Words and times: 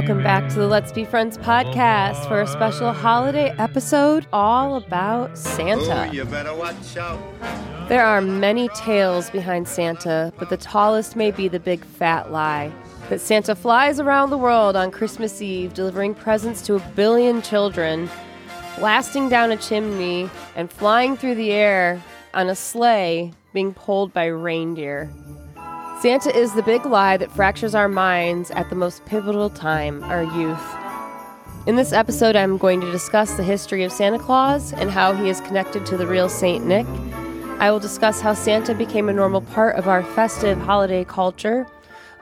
welcome 0.00 0.22
back 0.22 0.48
to 0.48 0.54
the 0.54 0.66
Let's 0.66 0.92
Be 0.92 1.04
Friends 1.04 1.36
podcast 1.36 2.26
for 2.26 2.40
a 2.40 2.46
special 2.46 2.90
holiday 2.90 3.50
episode 3.58 4.26
all 4.32 4.76
about 4.76 5.36
Santa. 5.36 6.08
Oh, 6.08 6.10
you 6.10 6.24
better 6.24 6.54
watch 6.54 6.96
out. 6.96 7.20
There 7.90 8.02
are 8.02 8.22
many 8.22 8.70
tales 8.70 9.28
behind 9.28 9.68
Santa, 9.68 10.32
but 10.38 10.48
the 10.48 10.56
tallest 10.56 11.16
may 11.16 11.30
be 11.30 11.48
the 11.48 11.60
big 11.60 11.84
fat 11.84 12.32
lie 12.32 12.72
that 13.10 13.20
Santa 13.20 13.54
flies 13.54 14.00
around 14.00 14.30
the 14.30 14.38
world 14.38 14.74
on 14.74 14.90
Christmas 14.90 15.42
Eve 15.42 15.74
delivering 15.74 16.14
presents 16.14 16.62
to 16.62 16.76
a 16.76 16.80
billion 16.96 17.42
children, 17.42 18.08
blasting 18.78 19.28
down 19.28 19.52
a 19.52 19.56
chimney, 19.58 20.30
and 20.56 20.72
flying 20.72 21.14
through 21.14 21.34
the 21.34 21.52
air 21.52 22.02
on 22.32 22.48
a 22.48 22.54
sleigh 22.54 23.34
being 23.52 23.74
pulled 23.74 24.14
by 24.14 24.24
reindeer. 24.24 25.10
Santa 26.00 26.34
is 26.34 26.54
the 26.54 26.62
big 26.62 26.86
lie 26.86 27.18
that 27.18 27.30
fractures 27.30 27.74
our 27.74 27.86
minds 27.86 28.50
at 28.52 28.70
the 28.70 28.74
most 28.74 29.04
pivotal 29.04 29.50
time, 29.50 30.02
our 30.04 30.22
youth. 30.22 30.74
In 31.66 31.76
this 31.76 31.92
episode, 31.92 32.36
I'm 32.36 32.56
going 32.56 32.80
to 32.80 32.90
discuss 32.90 33.34
the 33.34 33.42
history 33.42 33.84
of 33.84 33.92
Santa 33.92 34.18
Claus 34.18 34.72
and 34.72 34.90
how 34.90 35.12
he 35.12 35.28
is 35.28 35.42
connected 35.42 35.84
to 35.84 35.98
the 35.98 36.06
real 36.06 36.30
Saint 36.30 36.64
Nick. 36.64 36.86
I 37.58 37.70
will 37.70 37.80
discuss 37.80 38.22
how 38.22 38.32
Santa 38.32 38.74
became 38.74 39.10
a 39.10 39.12
normal 39.12 39.42
part 39.42 39.76
of 39.76 39.88
our 39.88 40.02
festive 40.02 40.56
holiday 40.56 41.04
culture, 41.04 41.66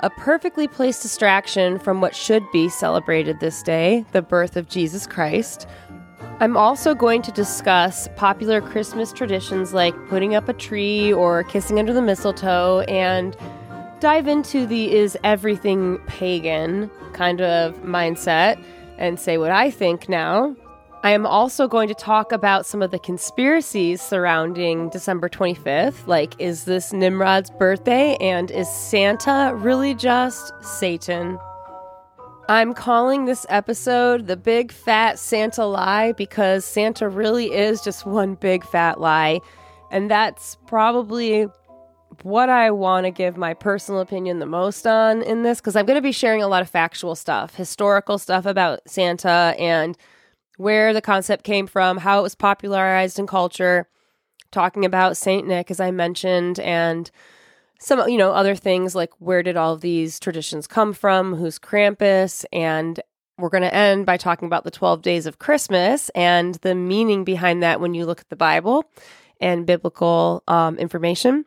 a 0.00 0.10
perfectly 0.10 0.66
placed 0.66 1.02
distraction 1.02 1.78
from 1.78 2.00
what 2.00 2.16
should 2.16 2.50
be 2.50 2.68
celebrated 2.68 3.38
this 3.38 3.62
day, 3.62 4.04
the 4.10 4.22
birth 4.22 4.56
of 4.56 4.68
Jesus 4.68 5.06
Christ. 5.06 5.68
I'm 6.40 6.56
also 6.56 6.96
going 6.96 7.22
to 7.22 7.30
discuss 7.30 8.08
popular 8.16 8.60
Christmas 8.60 9.12
traditions 9.12 9.72
like 9.72 9.94
putting 10.08 10.34
up 10.34 10.48
a 10.48 10.52
tree 10.52 11.12
or 11.12 11.44
kissing 11.44 11.78
under 11.78 11.92
the 11.92 12.02
mistletoe 12.02 12.80
and 12.88 13.36
dive 14.00 14.28
into 14.28 14.66
the 14.66 14.94
is 14.94 15.18
everything 15.24 15.98
pagan 16.06 16.90
kind 17.12 17.40
of 17.40 17.74
mindset 17.82 18.62
and 18.96 19.18
say 19.18 19.38
what 19.38 19.50
I 19.50 19.70
think 19.70 20.08
now. 20.08 20.54
I 21.02 21.12
am 21.12 21.26
also 21.26 21.68
going 21.68 21.88
to 21.88 21.94
talk 21.94 22.32
about 22.32 22.66
some 22.66 22.82
of 22.82 22.90
the 22.90 22.98
conspiracies 22.98 24.02
surrounding 24.02 24.88
December 24.90 25.28
25th. 25.28 26.06
Like, 26.08 26.34
is 26.40 26.64
this 26.64 26.92
Nimrod's 26.92 27.50
birthday? 27.50 28.16
And 28.16 28.50
is 28.50 28.68
Santa 28.68 29.52
really 29.54 29.94
just 29.94 30.52
Satan? 30.60 31.38
I'm 32.48 32.74
calling 32.74 33.26
this 33.26 33.46
episode 33.48 34.26
the 34.26 34.36
Big 34.36 34.72
Fat 34.72 35.18
Santa 35.18 35.66
Lie 35.66 36.12
because 36.12 36.64
Santa 36.64 37.08
really 37.08 37.52
is 37.54 37.80
just 37.80 38.04
one 38.04 38.34
big 38.34 38.64
fat 38.64 39.00
lie. 39.00 39.40
And 39.92 40.10
that's 40.10 40.56
probably 40.66 41.46
what 42.22 42.48
I 42.48 42.70
want 42.70 43.04
to 43.04 43.10
give 43.10 43.36
my 43.36 43.54
personal 43.54 44.00
opinion 44.00 44.38
the 44.38 44.46
most 44.46 44.86
on 44.86 45.22
in 45.22 45.42
this 45.42 45.60
because 45.60 45.76
I'm 45.76 45.86
going 45.86 45.96
to 45.98 46.02
be 46.02 46.12
sharing 46.12 46.42
a 46.42 46.48
lot 46.48 46.62
of 46.62 46.70
factual 46.70 47.14
stuff, 47.14 47.54
historical 47.54 48.18
stuff 48.18 48.46
about 48.46 48.80
Santa 48.86 49.54
and 49.58 49.96
where 50.56 50.92
the 50.92 51.00
concept 51.00 51.44
came 51.44 51.66
from, 51.66 51.98
how 51.98 52.18
it 52.18 52.22
was 52.22 52.34
popularized 52.34 53.18
in 53.18 53.26
culture, 53.26 53.88
talking 54.50 54.84
about 54.84 55.16
Saint 55.16 55.46
Nick 55.46 55.70
as 55.70 55.80
I 55.80 55.90
mentioned 55.90 56.58
and 56.60 57.10
some 57.80 58.08
you 58.08 58.18
know 58.18 58.32
other 58.32 58.56
things 58.56 58.94
like 58.94 59.10
where 59.18 59.42
did 59.42 59.56
all 59.56 59.76
these 59.76 60.18
traditions 60.18 60.66
come 60.66 60.92
from, 60.92 61.34
who's 61.34 61.58
Krampus 61.58 62.44
and 62.52 63.00
we're 63.38 63.48
going 63.48 63.62
to 63.62 63.74
end 63.74 64.04
by 64.04 64.16
talking 64.16 64.46
about 64.46 64.64
the 64.64 64.70
12 64.70 65.00
days 65.00 65.24
of 65.24 65.38
Christmas 65.38 66.08
and 66.10 66.56
the 66.56 66.74
meaning 66.74 67.22
behind 67.22 67.62
that 67.62 67.80
when 67.80 67.94
you 67.94 68.04
look 68.04 68.20
at 68.20 68.28
the 68.28 68.36
Bible 68.36 68.84
and 69.40 69.64
biblical 69.64 70.42
um, 70.48 70.76
information. 70.76 71.44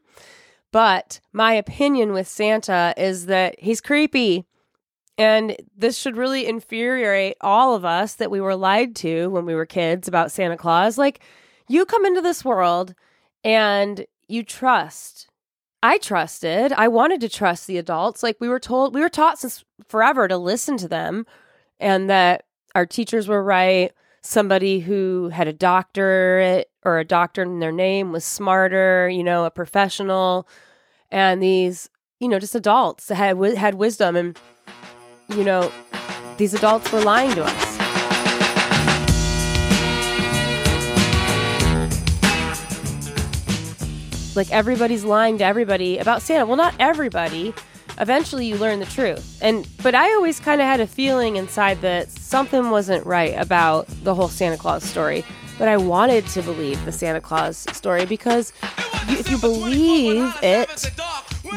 But 0.71 1.19
my 1.33 1.53
opinion 1.53 2.13
with 2.13 2.27
Santa 2.27 2.93
is 2.97 3.25
that 3.25 3.59
he's 3.59 3.81
creepy. 3.81 4.45
And 5.17 5.55
this 5.77 5.97
should 5.97 6.17
really 6.17 6.47
infuriate 6.47 7.35
all 7.41 7.75
of 7.75 7.85
us 7.85 8.15
that 8.15 8.31
we 8.31 8.41
were 8.41 8.55
lied 8.55 8.95
to 8.97 9.27
when 9.29 9.45
we 9.45 9.53
were 9.53 9.65
kids 9.65 10.07
about 10.07 10.31
Santa 10.31 10.57
Claus. 10.57 10.97
Like, 10.97 11.19
you 11.67 11.85
come 11.85 12.05
into 12.05 12.21
this 12.21 12.43
world 12.43 12.95
and 13.43 14.05
you 14.27 14.43
trust. 14.43 15.27
I 15.83 15.97
trusted. 15.97 16.71
I 16.73 16.87
wanted 16.87 17.21
to 17.21 17.29
trust 17.29 17.67
the 17.67 17.77
adults. 17.77 18.23
Like, 18.23 18.37
we 18.39 18.47
were 18.47 18.59
told, 18.59 18.95
we 18.95 19.01
were 19.01 19.09
taught 19.09 19.39
since 19.39 19.63
forever 19.87 20.27
to 20.27 20.37
listen 20.37 20.77
to 20.77 20.87
them 20.87 21.25
and 21.79 22.09
that 22.09 22.45
our 22.73 22.85
teachers 22.85 23.27
were 23.27 23.43
right. 23.43 23.91
Somebody 24.23 24.81
who 24.81 25.29
had 25.29 25.47
a 25.47 25.53
doctorate 25.53 26.69
or 26.83 26.99
a 26.99 27.05
doctor 27.05 27.41
in 27.41 27.59
their 27.59 27.71
name 27.71 28.11
was 28.11 28.23
smarter, 28.23 29.09
you 29.09 29.23
know, 29.23 29.45
a 29.45 29.51
professional. 29.51 30.47
And 31.09 31.41
these, 31.41 31.89
you 32.19 32.27
know, 32.27 32.37
just 32.37 32.53
adults 32.53 33.09
had 33.09 33.35
had 33.57 33.75
wisdom, 33.75 34.15
and 34.15 34.37
you 35.29 35.43
know, 35.43 35.71
these 36.37 36.53
adults 36.53 36.91
were 36.91 37.01
lying 37.01 37.33
to 37.33 37.43
us. 37.43 37.71
Like 44.35 44.51
everybody's 44.51 45.03
lying 45.03 45.39
to 45.39 45.45
everybody 45.45 45.97
about 45.97 46.21
Santa. 46.21 46.45
Well, 46.45 46.57
not 46.57 46.75
everybody. 46.79 47.55
Eventually, 48.01 48.47
you 48.47 48.57
learn 48.57 48.79
the 48.79 48.85
truth. 48.88 49.39
And 49.41 49.67
but 49.81 49.95
I 49.95 50.13
always 50.16 50.39
kind 50.39 50.59
of 50.59 50.67
had 50.67 50.81
a 50.81 50.88
feeling 50.88 51.38
inside 51.38 51.79
that 51.81 52.12
something 52.12 52.69
wasn't 52.69 53.06
right 53.06 53.35
about 53.38 53.88
the 54.03 54.13
whole 54.13 54.28
Santa 54.28 54.57
Claus 54.57 54.84
story 54.84 55.23
but 55.62 55.67
I 55.67 55.78
wanted 55.78 56.25
to 56.29 56.41
believe 56.41 56.84
the 56.85 56.91
Santa 56.91 57.22
Claus 57.22 57.67
story 57.72 58.07
because 58.07 58.51
you, 59.07 59.19
if 59.19 59.29
you 59.29 59.38
believe 59.38 60.34
it, 60.41 60.91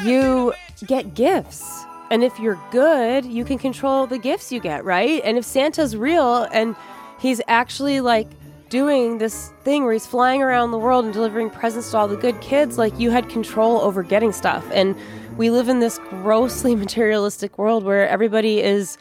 you 0.04 0.52
get 0.86 1.14
gifts. 1.14 1.84
And 2.10 2.22
if 2.22 2.38
you're 2.38 2.60
good, 2.70 3.24
you 3.24 3.46
can 3.46 3.56
control 3.56 4.06
the 4.06 4.18
gifts 4.18 4.52
you 4.52 4.60
get, 4.60 4.84
right? 4.84 5.22
And 5.24 5.38
if 5.38 5.44
Santa's 5.46 5.96
real 5.96 6.42
and 6.52 6.76
he's 7.18 7.40
actually 7.48 8.02
like 8.02 8.28
doing 8.68 9.16
this 9.16 9.52
thing 9.62 9.84
where 9.84 9.94
he's 9.94 10.06
flying 10.06 10.42
around 10.42 10.72
the 10.72 10.78
world 10.78 11.06
and 11.06 11.14
delivering 11.14 11.48
presents 11.48 11.90
to 11.92 11.96
all 11.96 12.06
the 12.06 12.16
good 12.18 12.38
kids, 12.42 12.76
like 12.76 12.98
you 12.98 13.10
had 13.10 13.30
control 13.30 13.80
over 13.80 14.02
getting 14.02 14.32
stuff. 14.32 14.70
And 14.74 14.94
we 15.36 15.50
live 15.50 15.68
in 15.68 15.80
this 15.80 15.98
grossly 16.10 16.74
materialistic 16.76 17.58
world 17.58 17.84
where 17.84 18.08
everybody 18.08 18.60
is 18.60 18.98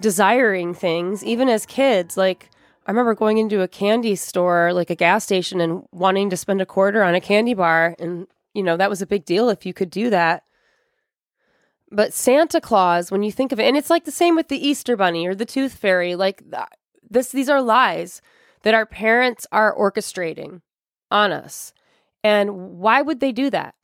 desiring 0.00 0.74
things, 0.74 1.24
even 1.24 1.48
as 1.48 1.64
kids. 1.66 2.16
Like, 2.16 2.50
I 2.86 2.90
remember 2.90 3.14
going 3.14 3.38
into 3.38 3.62
a 3.62 3.68
candy 3.68 4.16
store, 4.16 4.72
like 4.72 4.90
a 4.90 4.96
gas 4.96 5.24
station, 5.24 5.60
and 5.60 5.84
wanting 5.92 6.30
to 6.30 6.36
spend 6.36 6.60
a 6.60 6.66
quarter 6.66 7.02
on 7.02 7.14
a 7.14 7.20
candy 7.20 7.54
bar. 7.54 7.94
And, 7.98 8.26
you 8.52 8.62
know, 8.62 8.76
that 8.76 8.90
was 8.90 9.00
a 9.00 9.06
big 9.06 9.24
deal 9.24 9.48
if 9.48 9.64
you 9.64 9.72
could 9.72 9.90
do 9.90 10.10
that. 10.10 10.42
But 11.90 12.12
Santa 12.12 12.60
Claus, 12.60 13.12
when 13.12 13.22
you 13.22 13.30
think 13.30 13.52
of 13.52 13.60
it, 13.60 13.64
and 13.64 13.76
it's 13.76 13.90
like 13.90 14.04
the 14.04 14.10
same 14.10 14.34
with 14.34 14.48
the 14.48 14.66
Easter 14.66 14.96
Bunny 14.96 15.26
or 15.26 15.34
the 15.34 15.46
Tooth 15.46 15.74
Fairy, 15.74 16.16
like 16.16 16.42
this, 17.08 17.30
these 17.30 17.48
are 17.48 17.62
lies 17.62 18.20
that 18.62 18.74
our 18.74 18.86
parents 18.86 19.46
are 19.52 19.74
orchestrating 19.76 20.62
on 21.10 21.30
us. 21.30 21.72
And 22.24 22.78
why 22.78 23.02
would 23.02 23.20
they 23.20 23.30
do 23.30 23.50
that? 23.50 23.76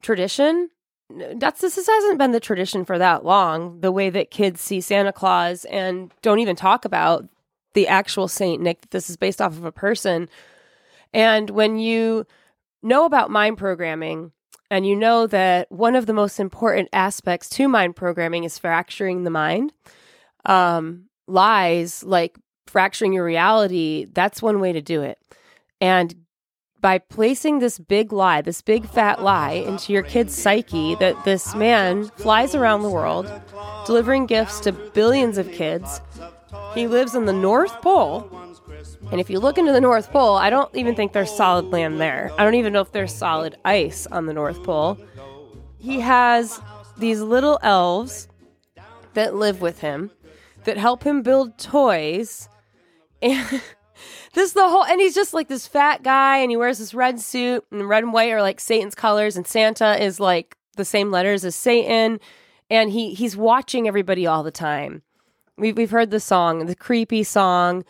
Tradition? 0.00 0.70
That's 1.34 1.60
this 1.60 1.74
hasn't 1.76 2.18
been 2.18 2.32
the 2.32 2.40
tradition 2.40 2.84
for 2.84 2.98
that 2.98 3.24
long. 3.24 3.80
The 3.80 3.92
way 3.92 4.10
that 4.10 4.30
kids 4.30 4.60
see 4.60 4.80
Santa 4.80 5.12
Claus 5.12 5.64
and 5.66 6.12
don't 6.22 6.38
even 6.38 6.56
talk 6.56 6.84
about 6.84 7.28
the 7.74 7.88
actual 7.88 8.28
Saint 8.28 8.62
Nick, 8.62 8.90
this 8.90 9.10
is 9.10 9.16
based 9.16 9.40
off 9.40 9.52
of 9.52 9.64
a 9.64 9.72
person. 9.72 10.28
And 11.12 11.50
when 11.50 11.78
you 11.78 12.26
know 12.82 13.04
about 13.04 13.30
mind 13.30 13.58
programming, 13.58 14.32
and 14.70 14.86
you 14.86 14.94
know 14.94 15.26
that 15.26 15.70
one 15.72 15.96
of 15.96 16.06
the 16.06 16.12
most 16.12 16.38
important 16.38 16.88
aspects 16.92 17.48
to 17.50 17.68
mind 17.68 17.96
programming 17.96 18.44
is 18.44 18.58
fracturing 18.58 19.24
the 19.24 19.30
mind, 19.30 19.72
um, 20.44 21.06
lies 21.26 22.04
like 22.04 22.38
fracturing 22.66 23.12
your 23.12 23.24
reality, 23.24 24.06
that's 24.12 24.40
one 24.40 24.60
way 24.60 24.72
to 24.72 24.80
do 24.80 25.02
it. 25.02 25.18
And 25.80 26.14
by 26.80 26.98
placing 26.98 27.58
this 27.58 27.78
big 27.78 28.12
lie, 28.12 28.40
this 28.40 28.62
big 28.62 28.88
fat 28.88 29.22
lie 29.22 29.52
into 29.52 29.92
your 29.92 30.02
kid's 30.02 30.34
psyche 30.34 30.94
that 30.96 31.24
this 31.24 31.54
man 31.54 32.08
flies 32.16 32.54
around 32.54 32.82
the 32.82 32.90
world 32.90 33.30
delivering 33.86 34.26
gifts 34.26 34.60
to 34.60 34.72
billions 34.72 35.38
of 35.38 35.50
kids 35.52 36.00
he 36.74 36.86
lives 36.86 37.14
in 37.14 37.24
the 37.26 37.32
North 37.32 37.80
Pole. 37.80 38.28
And 39.10 39.20
if 39.20 39.28
you 39.28 39.40
look 39.40 39.58
into 39.58 39.72
the 39.72 39.80
North 39.80 40.10
Pole, 40.10 40.36
I 40.36 40.50
don't 40.50 40.74
even 40.76 40.94
think 40.94 41.12
there's 41.12 41.30
solid 41.30 41.66
land 41.66 42.00
there. 42.00 42.30
I 42.38 42.44
don't 42.44 42.54
even 42.54 42.72
know 42.72 42.80
if 42.80 42.92
there's 42.92 43.14
solid 43.14 43.56
ice 43.64 44.06
on 44.06 44.26
the 44.26 44.32
North 44.32 44.62
Pole. 44.62 44.98
He 45.78 46.00
has 46.00 46.60
these 46.96 47.20
little 47.20 47.58
elves 47.62 48.28
that 49.14 49.34
live 49.34 49.60
with 49.60 49.80
him 49.80 50.10
that 50.64 50.76
help 50.76 51.02
him 51.04 51.22
build 51.22 51.58
toys. 51.58 52.48
And 53.22 53.60
this 54.34 54.48
is 54.48 54.52
the 54.52 54.68
whole 54.68 54.84
and 54.84 55.00
he's 55.00 55.14
just 55.14 55.34
like 55.34 55.48
this 55.48 55.66
fat 55.66 56.02
guy 56.02 56.38
and 56.38 56.50
he 56.50 56.56
wears 56.56 56.78
this 56.78 56.94
red 56.94 57.20
suit 57.20 57.64
and 57.70 57.88
red 57.88 58.04
and 58.04 58.12
white 58.12 58.30
are 58.30 58.42
like 58.42 58.60
Satan's 58.60 58.94
colors 58.94 59.36
and 59.36 59.46
Santa 59.46 60.02
is 60.02 60.20
like 60.20 60.56
the 60.76 60.84
same 60.84 61.10
letters 61.10 61.44
as 61.44 61.56
Satan 61.56 62.20
and 62.68 62.90
he 62.90 63.14
he's 63.14 63.36
watching 63.36 63.88
everybody 63.88 64.26
all 64.26 64.42
the 64.42 64.50
time. 64.50 65.02
We've, 65.56 65.76
we've 65.76 65.90
heard 65.90 66.10
the 66.10 66.20
song, 66.20 66.64
the 66.66 66.74
creepy 66.74 67.22
song. 67.22 67.84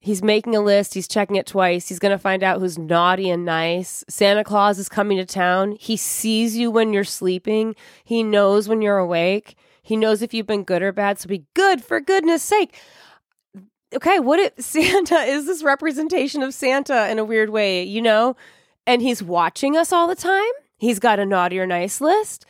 He's 0.00 0.22
making 0.22 0.54
a 0.54 0.60
list. 0.60 0.94
He's 0.94 1.08
checking 1.08 1.36
it 1.36 1.46
twice. 1.46 1.88
He's 1.88 1.98
going 1.98 2.12
to 2.12 2.18
find 2.18 2.42
out 2.42 2.60
who's 2.60 2.78
naughty 2.78 3.30
and 3.30 3.44
nice. 3.44 4.04
Santa 4.08 4.44
Claus 4.44 4.78
is 4.78 4.88
coming 4.88 5.16
to 5.16 5.24
town. 5.24 5.76
He 5.80 5.96
sees 5.96 6.56
you 6.56 6.70
when 6.70 6.92
you're 6.92 7.04
sleeping. 7.04 7.74
He 8.04 8.22
knows 8.22 8.68
when 8.68 8.82
you're 8.82 8.98
awake. 8.98 9.56
He 9.82 9.96
knows 9.96 10.22
if 10.22 10.32
you've 10.32 10.46
been 10.46 10.64
good 10.64 10.82
or 10.82 10.92
bad, 10.92 11.18
so 11.18 11.28
be 11.28 11.44
good 11.54 11.82
for 11.82 12.00
goodness 12.00 12.42
sake. 12.42 12.78
Okay, 13.94 14.18
what 14.18 14.40
if 14.40 14.52
Santa 14.58 15.20
is 15.20 15.46
this 15.46 15.62
representation 15.62 16.42
of 16.42 16.54
Santa 16.54 17.10
in 17.10 17.18
a 17.18 17.24
weird 17.24 17.50
way, 17.50 17.82
you 17.82 18.02
know? 18.02 18.36
And 18.86 19.00
he's 19.00 19.22
watching 19.22 19.76
us 19.76 19.92
all 19.92 20.06
the 20.06 20.14
time. 20.14 20.52
He's 20.76 20.98
got 20.98 21.18
a 21.18 21.26
naughty 21.26 21.58
or 21.58 21.66
nice 21.66 22.00
list. 22.00 22.44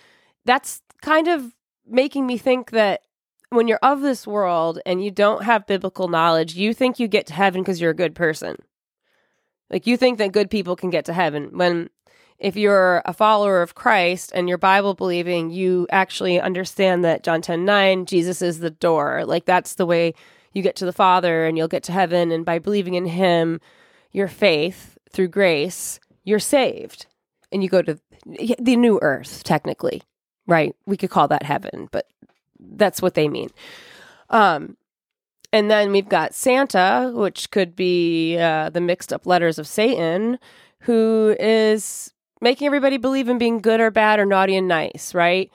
That's 0.44 0.82
kind 1.02 1.29
of 1.29 1.55
making 1.87 2.26
me 2.26 2.38
think 2.38 2.70
that 2.70 3.02
when 3.50 3.69
you're 3.69 3.79
of 3.82 4.00
this 4.00 4.26
world 4.26 4.81
and 4.85 5.05
you 5.05 5.11
don't 5.11 5.44
have 5.44 5.67
biblical 5.67 6.08
knowledge, 6.08 6.55
you 6.55 6.75
think 6.75 6.99
you 6.99 7.06
get 7.06 7.26
to 7.26 7.35
heaven 7.35 7.62
because 7.62 7.81
you're 7.81 7.91
a 7.91 7.94
good 7.94 8.14
person. 8.14 8.56
Like 9.70 9.87
you 9.87 9.96
think 9.96 10.19
that 10.19 10.32
good 10.32 10.50
people 10.50 10.76
can 10.76 10.91
get 10.91 11.05
to 11.06 11.12
heaven 11.12 11.50
when 11.56 11.91
if 12.38 12.56
you're 12.56 13.00
a 13.05 13.12
follower 13.12 13.62
of 13.62 13.75
Christ 13.75 14.32
and 14.35 14.49
you're 14.49 14.58
Bible 14.58 14.94
believing, 14.94 15.50
you 15.50 15.87
actually 15.91 16.41
understand 16.41 17.05
that 17.05 17.23
John 17.23 17.41
10 17.41 17.64
9, 17.64 18.06
Jesus 18.06 18.43
is 18.43 18.58
the 18.58 18.70
door. 18.70 19.25
Like 19.25 19.44
that's 19.44 19.75
the 19.75 19.87
way 19.87 20.14
you 20.54 20.62
get 20.62 20.76
to 20.76 20.86
the 20.86 20.92
Father 20.92 21.44
and 21.44 21.58
you'll 21.58 21.68
get 21.68 21.82
to 21.84 21.92
heaven. 21.92 22.32
And 22.32 22.44
by 22.44 22.58
believing 22.58 22.94
in 22.94 23.06
Him, 23.06 23.60
your 24.12 24.28
faith 24.28 24.96
through 25.10 25.28
grace, 25.28 26.00
you're 26.22 26.38
saved. 26.38 27.06
And 27.52 27.62
you 27.62 27.68
go 27.68 27.82
to 27.82 27.98
the 28.58 28.76
new 28.76 28.98
earth, 29.02 29.44
technically, 29.44 30.02
right? 30.46 30.74
We 30.86 30.96
could 30.96 31.10
call 31.10 31.28
that 31.28 31.42
heaven, 31.42 31.88
but 31.92 32.06
that's 32.58 33.02
what 33.02 33.14
they 33.14 33.28
mean. 33.28 33.50
Um, 34.30 34.76
and 35.52 35.70
then 35.70 35.92
we've 35.92 36.08
got 36.08 36.34
Santa, 36.34 37.12
which 37.14 37.50
could 37.50 37.76
be 37.76 38.38
uh, 38.38 38.70
the 38.70 38.80
mixed 38.80 39.12
up 39.12 39.26
letters 39.26 39.58
of 39.58 39.68
Satan, 39.68 40.38
who 40.80 41.36
is 41.38 42.12
making 42.40 42.66
everybody 42.66 42.96
believe 42.96 43.28
in 43.28 43.38
being 43.38 43.60
good 43.60 43.80
or 43.80 43.90
bad 43.90 44.18
or 44.18 44.26
naughty 44.26 44.56
and 44.56 44.66
nice, 44.66 45.14
right? 45.14 45.50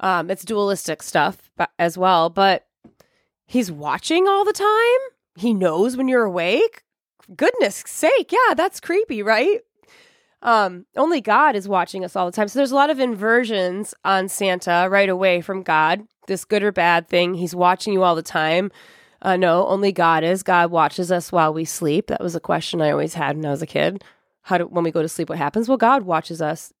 Um, 0.00 0.30
it's 0.30 0.44
dualistic 0.44 1.02
stuff 1.02 1.50
as 1.78 1.96
well, 1.96 2.28
but 2.30 2.67
he's 3.48 3.72
watching 3.72 4.28
all 4.28 4.44
the 4.44 4.52
time. 4.52 5.00
He 5.34 5.52
knows 5.52 5.96
when 5.96 6.06
you're 6.06 6.24
awake. 6.24 6.82
Goodness 7.34 7.82
sake, 7.86 8.30
yeah, 8.30 8.54
that's 8.54 8.78
creepy, 8.78 9.22
right? 9.22 9.60
Um, 10.40 10.86
only 10.96 11.20
God 11.20 11.56
is 11.56 11.68
watching 11.68 12.04
us 12.04 12.14
all 12.14 12.26
the 12.26 12.32
time. 12.32 12.46
So 12.46 12.60
there's 12.60 12.70
a 12.70 12.76
lot 12.76 12.90
of 12.90 13.00
inversions 13.00 13.92
on 14.04 14.28
Santa 14.28 14.86
right 14.88 15.08
away 15.08 15.40
from 15.40 15.62
God. 15.62 16.02
This 16.28 16.44
good 16.44 16.62
or 16.62 16.70
bad 16.70 17.08
thing, 17.08 17.34
he's 17.34 17.54
watching 17.54 17.92
you 17.92 18.04
all 18.04 18.14
the 18.14 18.22
time. 18.22 18.70
Uh, 19.20 19.36
no, 19.36 19.66
only 19.66 19.90
God 19.90 20.22
is. 20.22 20.42
God 20.44 20.70
watches 20.70 21.10
us 21.10 21.32
while 21.32 21.52
we 21.52 21.64
sleep. 21.64 22.06
That 22.06 22.22
was 22.22 22.36
a 22.36 22.40
question 22.40 22.80
I 22.80 22.90
always 22.90 23.14
had 23.14 23.36
when 23.36 23.46
I 23.46 23.50
was 23.50 23.62
a 23.62 23.66
kid. 23.66 24.04
How 24.42 24.58
do 24.58 24.64
when 24.66 24.84
we 24.84 24.92
go 24.92 25.02
to 25.02 25.08
sleep, 25.08 25.28
what 25.28 25.38
happens? 25.38 25.68
Well, 25.68 25.76
God 25.76 26.04
watches 26.04 26.40
us. 26.40 26.72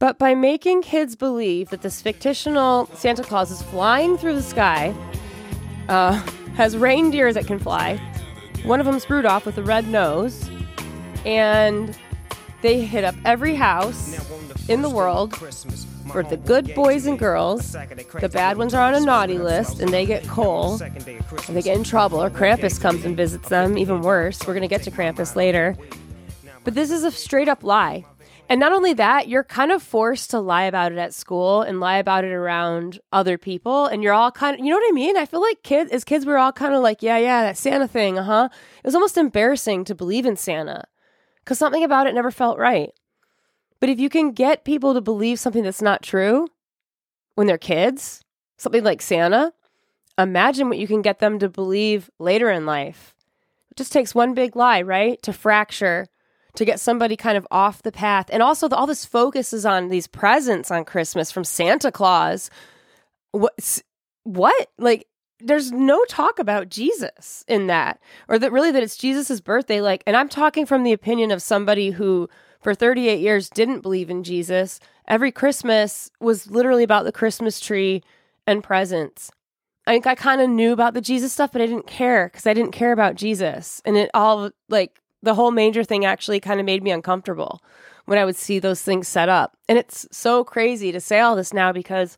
But 0.00 0.18
by 0.18 0.34
making 0.34 0.82
kids 0.82 1.16
believe 1.16 1.70
that 1.70 1.82
this 1.82 2.02
fictional 2.02 2.86
Santa 2.94 3.22
Claus 3.22 3.50
is 3.50 3.62
flying 3.62 4.16
through 4.16 4.34
the 4.34 4.42
sky, 4.42 4.94
uh, 5.88 6.12
has 6.56 6.76
reindeers 6.76 7.34
that 7.34 7.46
can 7.46 7.58
fly. 7.58 7.96
One 8.64 8.80
of 8.80 8.86
them's 8.86 9.08
Rudolph 9.08 9.46
with 9.46 9.58
a 9.58 9.62
red 9.62 9.88
nose, 9.88 10.50
and 11.24 11.96
they 12.62 12.84
hit 12.84 13.04
up 13.04 13.14
every 13.24 13.54
house 13.54 14.18
in 14.68 14.82
the 14.82 14.90
world 14.90 15.36
for 16.10 16.22
the 16.22 16.36
good 16.36 16.74
boys 16.74 17.06
and 17.06 17.18
girls. 17.18 17.72
The 18.20 18.28
bad 18.32 18.56
ones 18.56 18.74
are 18.74 18.82
on 18.82 18.94
a 18.94 19.00
naughty 19.00 19.38
list 19.38 19.80
and 19.80 19.92
they 19.92 20.06
get 20.06 20.26
coal 20.26 20.80
and 20.82 21.56
they 21.56 21.62
get 21.62 21.76
in 21.76 21.84
trouble, 21.84 22.22
or 22.22 22.30
Krampus 22.30 22.80
comes 22.80 23.04
and 23.04 23.16
visits 23.16 23.48
them. 23.48 23.78
Even 23.78 24.00
worse, 24.02 24.40
we're 24.46 24.54
going 24.54 24.62
to 24.62 24.68
get 24.68 24.82
to 24.84 24.90
Krampus 24.90 25.36
later. 25.36 25.76
But 26.64 26.74
this 26.74 26.90
is 26.90 27.04
a 27.04 27.10
straight 27.10 27.48
up 27.48 27.62
lie. 27.62 28.04
And 28.50 28.58
not 28.58 28.72
only 28.72 28.94
that, 28.94 29.28
you're 29.28 29.44
kind 29.44 29.70
of 29.70 29.82
forced 29.82 30.30
to 30.30 30.40
lie 30.40 30.64
about 30.64 30.90
it 30.90 30.98
at 30.98 31.12
school 31.12 31.60
and 31.60 31.80
lie 31.80 31.98
about 31.98 32.24
it 32.24 32.32
around 32.32 32.98
other 33.12 33.36
people. 33.36 33.86
And 33.86 34.02
you're 34.02 34.14
all 34.14 34.30
kind 34.30 34.58
of, 34.58 34.64
you 34.64 34.70
know 34.70 34.78
what 34.78 34.88
I 34.88 34.92
mean? 34.92 35.18
I 35.18 35.26
feel 35.26 35.42
like 35.42 35.62
kids, 35.62 35.90
as 35.90 36.02
kids, 36.02 36.24
we 36.24 36.32
are 36.32 36.38
all 36.38 36.52
kind 36.52 36.74
of 36.74 36.82
like, 36.82 37.02
yeah, 37.02 37.18
yeah, 37.18 37.42
that 37.42 37.58
Santa 37.58 37.86
thing, 37.86 38.18
uh 38.18 38.24
huh. 38.24 38.48
It 38.78 38.86
was 38.86 38.94
almost 38.94 39.18
embarrassing 39.18 39.84
to 39.84 39.94
believe 39.94 40.24
in 40.24 40.36
Santa 40.36 40.84
because 41.44 41.58
something 41.58 41.84
about 41.84 42.06
it 42.06 42.14
never 42.14 42.30
felt 42.30 42.58
right. 42.58 42.90
But 43.80 43.90
if 43.90 44.00
you 44.00 44.08
can 44.08 44.32
get 44.32 44.64
people 44.64 44.94
to 44.94 45.00
believe 45.02 45.38
something 45.38 45.62
that's 45.62 45.82
not 45.82 46.02
true 46.02 46.48
when 47.34 47.46
they're 47.46 47.58
kids, 47.58 48.24
something 48.56 48.82
like 48.82 49.02
Santa, 49.02 49.52
imagine 50.16 50.68
what 50.68 50.78
you 50.78 50.86
can 50.86 51.02
get 51.02 51.18
them 51.18 51.38
to 51.38 51.48
believe 51.50 52.10
later 52.18 52.50
in 52.50 52.64
life. 52.64 53.14
It 53.70 53.76
just 53.76 53.92
takes 53.92 54.14
one 54.14 54.32
big 54.32 54.56
lie, 54.56 54.80
right? 54.82 55.22
To 55.22 55.32
fracture, 55.34 56.06
to 56.54 56.64
get 56.64 56.80
somebody 56.80 57.16
kind 57.16 57.36
of 57.36 57.46
off 57.50 57.82
the 57.82 57.92
path. 57.92 58.26
And 58.32 58.42
also, 58.42 58.68
the, 58.68 58.76
all 58.76 58.86
this 58.86 59.04
focus 59.04 59.52
is 59.52 59.66
on 59.66 59.88
these 59.88 60.06
presents 60.06 60.70
on 60.70 60.84
Christmas 60.84 61.30
from 61.30 61.44
Santa 61.44 61.92
Claus. 61.92 62.50
What? 63.32 63.82
What? 64.24 64.70
Like, 64.78 65.06
there's 65.40 65.70
no 65.70 66.04
talk 66.06 66.38
about 66.38 66.68
Jesus 66.68 67.44
in 67.46 67.68
that, 67.68 68.00
or 68.28 68.38
that 68.38 68.52
really 68.52 68.72
that 68.72 68.82
it's 68.82 68.96
Jesus's 68.96 69.40
birthday. 69.40 69.80
Like, 69.80 70.02
and 70.06 70.16
I'm 70.16 70.28
talking 70.28 70.66
from 70.66 70.82
the 70.82 70.92
opinion 70.92 71.30
of 71.30 71.42
somebody 71.42 71.90
who 71.90 72.28
for 72.60 72.74
38 72.74 73.20
years 73.20 73.48
didn't 73.48 73.80
believe 73.80 74.10
in 74.10 74.24
Jesus. 74.24 74.80
Every 75.06 75.30
Christmas 75.30 76.10
was 76.20 76.50
literally 76.50 76.82
about 76.82 77.04
the 77.04 77.12
Christmas 77.12 77.60
tree 77.60 78.02
and 78.46 78.64
presents. 78.64 79.30
I 79.86 79.92
think 79.92 80.06
I 80.06 80.14
kind 80.14 80.40
of 80.40 80.50
knew 80.50 80.72
about 80.72 80.94
the 80.94 81.00
Jesus 81.00 81.32
stuff, 81.32 81.52
but 81.52 81.62
I 81.62 81.66
didn't 81.66 81.86
care 81.86 82.28
because 82.28 82.46
I 82.46 82.52
didn't 82.52 82.72
care 82.72 82.92
about 82.92 83.14
Jesus. 83.14 83.80
And 83.84 83.96
it 83.96 84.10
all, 84.12 84.50
like, 84.68 85.00
the 85.22 85.34
whole 85.34 85.50
manger 85.50 85.84
thing 85.84 86.04
actually 86.04 86.40
kind 86.40 86.60
of 86.60 86.66
made 86.66 86.82
me 86.82 86.90
uncomfortable 86.90 87.60
when 88.04 88.18
I 88.18 88.24
would 88.24 88.36
see 88.36 88.58
those 88.58 88.82
things 88.82 89.08
set 89.08 89.28
up. 89.28 89.56
And 89.68 89.78
it's 89.78 90.06
so 90.10 90.44
crazy 90.44 90.92
to 90.92 91.00
say 91.00 91.20
all 91.20 91.36
this 91.36 91.52
now 91.52 91.72
because 91.72 92.16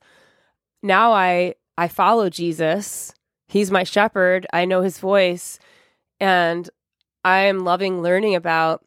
now 0.82 1.12
I 1.12 1.54
I 1.76 1.88
follow 1.88 2.28
Jesus. 2.28 3.14
He's 3.48 3.70
my 3.70 3.84
shepherd. 3.84 4.46
I 4.52 4.64
know 4.64 4.82
his 4.82 4.98
voice 4.98 5.58
and 6.20 6.68
I 7.24 7.40
am 7.40 7.60
loving 7.60 8.02
learning 8.02 8.34
about 8.34 8.84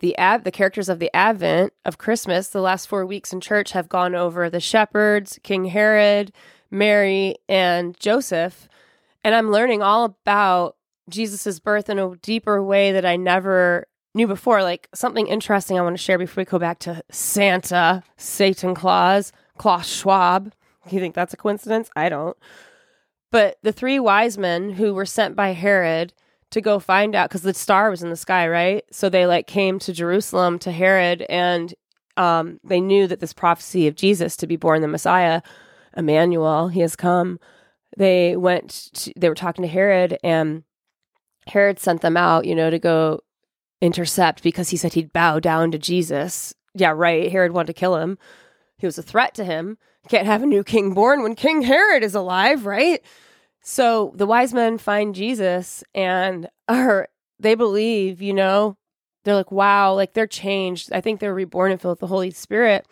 the 0.00 0.16
ad, 0.16 0.44
the 0.44 0.50
characters 0.50 0.88
of 0.88 0.98
the 0.98 1.14
Advent 1.14 1.72
of 1.84 1.98
Christmas, 1.98 2.48
the 2.48 2.60
last 2.60 2.86
four 2.86 3.04
weeks 3.04 3.32
in 3.32 3.40
church 3.40 3.72
have 3.72 3.88
gone 3.88 4.14
over 4.14 4.48
the 4.48 4.60
shepherds, 4.60 5.40
King 5.42 5.66
Herod, 5.66 6.32
Mary, 6.70 7.36
and 7.48 7.98
Joseph, 7.98 8.68
and 9.24 9.34
I'm 9.34 9.50
learning 9.50 9.82
all 9.82 10.04
about 10.04 10.76
Jesus's 11.08 11.60
birth 11.60 11.88
in 11.88 11.98
a 11.98 12.16
deeper 12.16 12.62
way 12.62 12.92
that 12.92 13.04
I 13.04 13.16
never 13.16 13.86
knew 14.14 14.26
before. 14.26 14.62
Like 14.62 14.88
something 14.94 15.26
interesting 15.26 15.78
I 15.78 15.82
want 15.82 15.96
to 15.96 16.02
share 16.02 16.18
before 16.18 16.42
we 16.42 16.44
go 16.44 16.58
back 16.58 16.78
to 16.80 17.02
Santa, 17.10 18.02
Satan 18.16 18.74
Claus, 18.74 19.32
Klaus 19.56 19.86
Schwab. 19.88 20.52
You 20.90 21.00
think 21.00 21.14
that's 21.14 21.34
a 21.34 21.36
coincidence? 21.36 21.90
I 21.96 22.08
don't. 22.08 22.34
But 23.30 23.58
the 23.62 23.72
three 23.72 23.98
wise 23.98 24.38
men 24.38 24.70
who 24.70 24.94
were 24.94 25.04
sent 25.04 25.36
by 25.36 25.52
Herod 25.52 26.14
to 26.50 26.62
go 26.62 26.78
find 26.78 27.14
out 27.14 27.28
because 27.28 27.42
the 27.42 27.52
star 27.52 27.90
was 27.90 28.02
in 28.02 28.08
the 28.08 28.16
sky, 28.16 28.48
right? 28.48 28.84
So 28.90 29.10
they 29.10 29.26
like 29.26 29.46
came 29.46 29.78
to 29.80 29.92
Jerusalem 29.92 30.58
to 30.60 30.72
Herod 30.72 31.26
and 31.28 31.74
um, 32.16 32.58
they 32.64 32.80
knew 32.80 33.06
that 33.06 33.20
this 33.20 33.32
prophecy 33.32 33.86
of 33.86 33.96
Jesus 33.96 34.36
to 34.38 34.46
be 34.46 34.56
born 34.56 34.80
the 34.80 34.88
Messiah, 34.88 35.42
Emmanuel, 35.96 36.68
he 36.68 36.80
has 36.80 36.96
come. 36.96 37.38
They 37.96 38.36
went, 38.36 38.90
to, 38.94 39.12
they 39.16 39.28
were 39.28 39.34
talking 39.34 39.62
to 39.62 39.68
Herod 39.68 40.18
and 40.24 40.64
Herod 41.48 41.78
sent 41.78 42.00
them 42.00 42.16
out, 42.16 42.44
you 42.44 42.54
know, 42.54 42.70
to 42.70 42.78
go 42.78 43.20
intercept 43.80 44.42
because 44.42 44.70
he 44.70 44.76
said 44.76 44.94
he'd 44.94 45.12
bow 45.12 45.38
down 45.38 45.70
to 45.70 45.78
Jesus. 45.78 46.54
Yeah, 46.74 46.92
right. 46.94 47.30
Herod 47.30 47.52
wanted 47.52 47.68
to 47.68 47.80
kill 47.80 47.96
him. 47.96 48.18
He 48.78 48.86
was 48.86 48.98
a 48.98 49.02
threat 49.02 49.34
to 49.34 49.44
him. 49.44 49.78
Can't 50.08 50.26
have 50.26 50.42
a 50.42 50.46
new 50.46 50.64
king 50.64 50.94
born 50.94 51.22
when 51.22 51.34
King 51.34 51.62
Herod 51.62 52.02
is 52.02 52.14
alive, 52.14 52.64
right? 52.64 53.02
So 53.62 54.12
the 54.14 54.26
wise 54.26 54.54
men 54.54 54.78
find 54.78 55.14
Jesus 55.14 55.84
and 55.94 56.48
are 56.68 57.08
they 57.38 57.54
believe, 57.54 58.22
you 58.22 58.32
know, 58.32 58.76
they're 59.24 59.34
like, 59.34 59.52
wow, 59.52 59.94
like 59.94 60.14
they're 60.14 60.26
changed. 60.26 60.92
I 60.92 61.00
think 61.00 61.20
they're 61.20 61.34
reborn 61.34 61.72
and 61.72 61.80
filled 61.80 61.92
with 61.92 62.00
the 62.00 62.06
Holy 62.06 62.30
Spirit. 62.30 62.86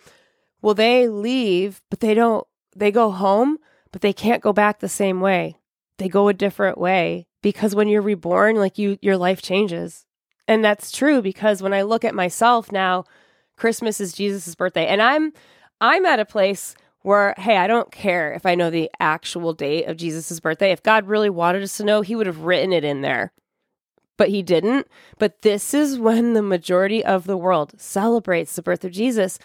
Well, 0.60 0.74
they 0.74 1.08
leave, 1.08 1.80
but 1.90 2.00
they 2.00 2.14
don't, 2.14 2.46
they 2.74 2.90
go 2.90 3.10
home, 3.10 3.58
but 3.92 4.02
they 4.02 4.12
can't 4.12 4.42
go 4.42 4.52
back 4.52 4.80
the 4.80 4.88
same 4.88 5.20
way. 5.20 5.56
They 5.98 6.08
go 6.08 6.28
a 6.28 6.34
different 6.34 6.78
way 6.78 7.26
because 7.46 7.76
when 7.76 7.86
you're 7.86 8.02
reborn, 8.02 8.56
like 8.56 8.76
you, 8.76 8.98
your 9.00 9.16
life 9.16 9.40
changes. 9.40 10.04
And 10.48 10.64
that's 10.64 10.90
true 10.90 11.22
because 11.22 11.62
when 11.62 11.72
I 11.72 11.82
look 11.82 12.04
at 12.04 12.12
myself 12.12 12.72
now, 12.72 13.04
Christmas 13.56 14.00
is 14.00 14.12
Jesus' 14.12 14.56
birthday. 14.56 14.88
And 14.88 15.00
I'm, 15.00 15.32
I'm 15.80 16.04
at 16.06 16.18
a 16.18 16.24
place 16.24 16.74
where, 17.02 17.34
hey, 17.38 17.56
I 17.56 17.68
don't 17.68 17.92
care 17.92 18.32
if 18.32 18.44
I 18.46 18.56
know 18.56 18.68
the 18.68 18.90
actual 18.98 19.52
date 19.52 19.84
of 19.84 19.96
Jesus' 19.96 20.40
birthday. 20.40 20.72
If 20.72 20.82
God 20.82 21.06
really 21.06 21.30
wanted 21.30 21.62
us 21.62 21.76
to 21.76 21.84
know, 21.84 22.00
he 22.00 22.16
would 22.16 22.26
have 22.26 22.40
written 22.40 22.72
it 22.72 22.82
in 22.82 23.02
there. 23.02 23.32
But 24.16 24.30
he 24.30 24.42
didn't. 24.42 24.88
But 25.16 25.42
this 25.42 25.72
is 25.72 26.00
when 26.00 26.32
the 26.32 26.42
majority 26.42 27.04
of 27.04 27.28
the 27.28 27.36
world 27.36 27.74
celebrates 27.80 28.56
the 28.56 28.62
birth 28.62 28.84
of 28.84 28.90
Jesus. 28.90 29.38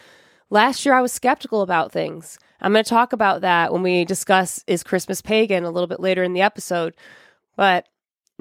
Last 0.50 0.88
year, 0.88 0.96
I 0.96 1.03
was 1.03 1.13
skeptical 1.13 1.62
about 1.62 1.91
things. 1.91 2.39
I'm 2.62 2.74
going 2.74 2.84
to 2.84 2.89
talk 2.89 3.13
about 3.13 3.41
that 3.41 3.72
when 3.72 3.84
we 3.84 4.05
discuss 4.05 4.63
Is 4.65 4.81
Christmas 4.81 5.22
Pagan 5.22 5.65
a 5.65 5.70
little 5.70 5.86
bit 5.86 6.00
later 6.00 6.24
in 6.24 6.34
the 6.34 6.41
episode. 6.41 6.96
But 7.55 7.86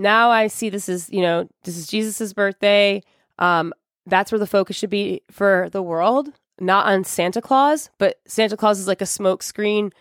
now 0.00 0.30
I 0.30 0.48
see 0.48 0.68
this 0.68 0.88
is, 0.88 1.08
you 1.10 1.20
know, 1.20 1.48
this 1.64 1.76
is 1.76 1.86
Jesus' 1.86 2.32
birthday. 2.32 3.02
Um, 3.38 3.72
that's 4.06 4.32
where 4.32 4.38
the 4.38 4.46
focus 4.46 4.76
should 4.76 4.90
be 4.90 5.22
for 5.30 5.68
the 5.70 5.82
world 5.82 6.32
not 6.60 6.86
on 6.86 7.04
Santa 7.04 7.40
Claus, 7.40 7.90
but 7.98 8.20
Santa 8.26 8.56
Claus 8.56 8.78
is 8.78 8.86
like 8.86 9.00
a 9.00 9.06
smokescreen 9.06 9.92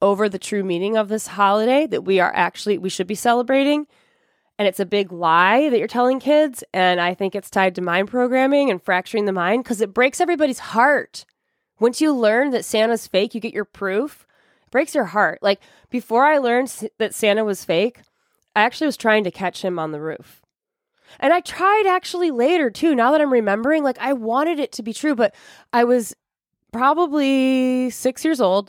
over 0.00 0.28
the 0.28 0.38
true 0.38 0.62
meaning 0.62 0.96
of 0.96 1.08
this 1.08 1.26
holiday 1.26 1.86
that 1.86 2.04
we 2.04 2.20
are 2.20 2.32
actually 2.34 2.78
we 2.78 2.88
should 2.88 3.06
be 3.06 3.14
celebrating. 3.14 3.86
And 4.58 4.68
it's 4.68 4.80
a 4.80 4.86
big 4.86 5.10
lie 5.10 5.68
that 5.68 5.78
you're 5.78 5.88
telling 5.88 6.20
kids 6.20 6.62
and 6.72 7.00
i 7.00 7.12
think 7.12 7.34
it's 7.34 7.50
tied 7.50 7.74
to 7.74 7.82
mind 7.82 8.08
programming 8.08 8.70
and 8.70 8.80
fracturing 8.80 9.24
the 9.24 9.32
mind 9.32 9.64
because 9.64 9.80
it 9.80 9.92
breaks 9.92 10.20
everybody's 10.20 10.60
heart. 10.60 11.24
Once 11.80 12.00
you 12.00 12.14
learn 12.14 12.50
that 12.50 12.64
santa's 12.64 13.08
fake 13.08 13.34
you 13.34 13.40
get 13.40 13.54
your 13.54 13.64
proof. 13.64 14.26
It 14.62 14.70
breaks 14.70 14.94
your 14.94 15.06
heart. 15.06 15.40
Like 15.42 15.60
before 15.90 16.24
i 16.24 16.38
learned 16.38 16.88
that 16.98 17.14
santa 17.14 17.44
was 17.44 17.64
fake 17.64 18.02
i 18.54 18.62
actually 18.62 18.86
was 18.86 18.96
trying 18.96 19.24
to 19.24 19.30
catch 19.30 19.62
him 19.62 19.78
on 19.78 19.92
the 19.92 20.00
roof. 20.00 20.42
And 21.20 21.32
i 21.32 21.40
tried 21.40 21.86
actually 21.86 22.30
later 22.30 22.70
too 22.70 22.94
now 22.94 23.12
that 23.12 23.20
i'm 23.20 23.32
remembering 23.32 23.82
like 23.84 23.98
i 23.98 24.12
wanted 24.12 24.58
it 24.58 24.72
to 24.72 24.82
be 24.82 24.92
true 24.92 25.14
but 25.14 25.34
i 25.72 25.84
was 25.84 26.14
probably 26.74 27.88
six 27.90 28.24
years 28.24 28.40
old. 28.40 28.68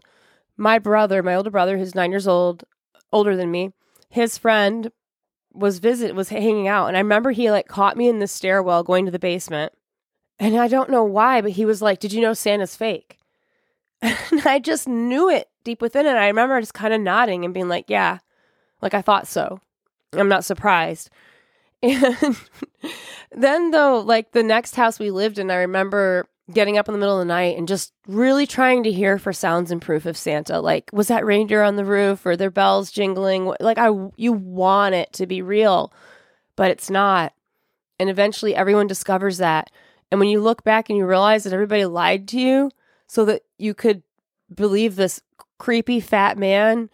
My 0.58 0.77
brother, 0.77 1.24
my 1.24 1.34
older 1.36 1.50
brother, 1.50 1.77
who's 1.77 1.96
nine 1.96 2.12
years 2.12 2.27
old, 2.27 2.63
older 3.12 3.36
than 3.36 3.50
me, 3.50 3.74
his 4.10 4.38
friend 4.38 4.92
was 5.51 5.80
visit 5.80 6.13
was 6.13 6.30
hanging 6.30 6.68
out, 6.68 6.88
and 6.88 6.96
I 6.96 7.00
remember 7.00 7.32
he 7.32 7.50
like 7.50 7.68
caught 7.68 7.98
me 7.98 8.08
in 8.08 8.20
the 8.20 8.27
stairwell 8.27 8.84
going 8.84 9.06
to 9.06 9.12
the 9.12 9.20
basement, 9.20 9.74
and 10.38 10.56
I 10.56 10.68
don't 10.68 10.92
know 10.92 11.04
why, 11.04 11.42
but 11.42 11.51
he 11.51 11.65
was 11.65 11.82
like, 11.82 12.00
"Did 12.00 12.13
you 12.13 12.22
know 12.22 12.34
Santa's 12.34 12.75
fake?" 12.75 13.18
And 14.01 14.46
I 14.46 14.60
just 14.60 14.88
knew 14.88 15.30
it 15.30 15.50
deep 15.63 15.82
within, 15.82 16.06
and 16.06 16.18
I 16.18 16.27
remember 16.27 16.60
just 16.60 16.74
kind 16.74 16.94
of 16.94 17.01
nodding 17.01 17.44
and 17.44 17.54
being 17.54 17.70
like, 17.70 17.86
"Yeah, 17.89 18.20
like 18.82 18.94
I 18.94 19.01
thought 19.01 19.27
so." 19.27 19.62
I'm 20.17 20.29
not 20.29 20.45
surprised. 20.45 21.10
And 21.84 23.43
then 23.43 23.72
though, 23.72 24.00
like 24.00 24.31
the 24.31 24.43
next 24.43 24.75
house 24.75 24.98
we 24.98 25.12
lived 25.12 25.39
in, 25.39 25.51
I 25.51 25.55
remember 25.55 26.25
getting 26.51 26.77
up 26.77 26.88
in 26.88 26.93
the 26.93 27.00
middle 27.00 27.19
of 27.19 27.27
the 27.27 27.34
night 27.34 27.57
and 27.57 27.67
just 27.67 27.91
really 28.07 28.45
trying 28.45 28.84
to 28.84 28.91
hear 28.91 29.17
for 29.17 29.34
sounds 29.34 29.72
and 29.72 29.81
proof 29.81 30.05
of 30.05 30.17
Santa. 30.17 30.60
Like, 30.60 30.89
was 30.93 31.07
that 31.07 31.25
reindeer 31.25 31.63
on 31.63 31.75
the 31.75 31.86
roof 31.86 32.25
or 32.25 32.38
their 32.38 32.51
bells 32.51 32.91
jingling? 32.91 33.53
Like, 33.60 33.77
I 33.77 33.89
you 34.15 34.34
want 34.34 34.95
it 34.95 35.12
to 35.13 35.25
be 35.25 35.41
real, 35.41 35.91
but 36.55 36.72
it's 36.72 36.89
not. 36.89 37.34
And 38.00 38.10
eventually, 38.10 38.55
everyone 38.55 38.88
discovers 38.88 39.38
that. 39.38 39.72
And 40.12 40.19
when 40.19 40.29
you 40.29 40.39
look 40.39 40.63
back 40.63 40.89
and 40.89 40.98
you 40.98 41.05
realize 41.05 41.43
that 41.43 41.53
everybody 41.53 41.86
lied 41.86 42.27
to 42.29 42.39
you 42.39 42.72
so 43.07 43.25
that 43.25 43.41
you 43.57 43.74
could 43.74 44.03
believe 44.53 44.95
this 44.95 45.22
creepy 45.57 46.00
fat 46.00 46.38
man 46.38 46.89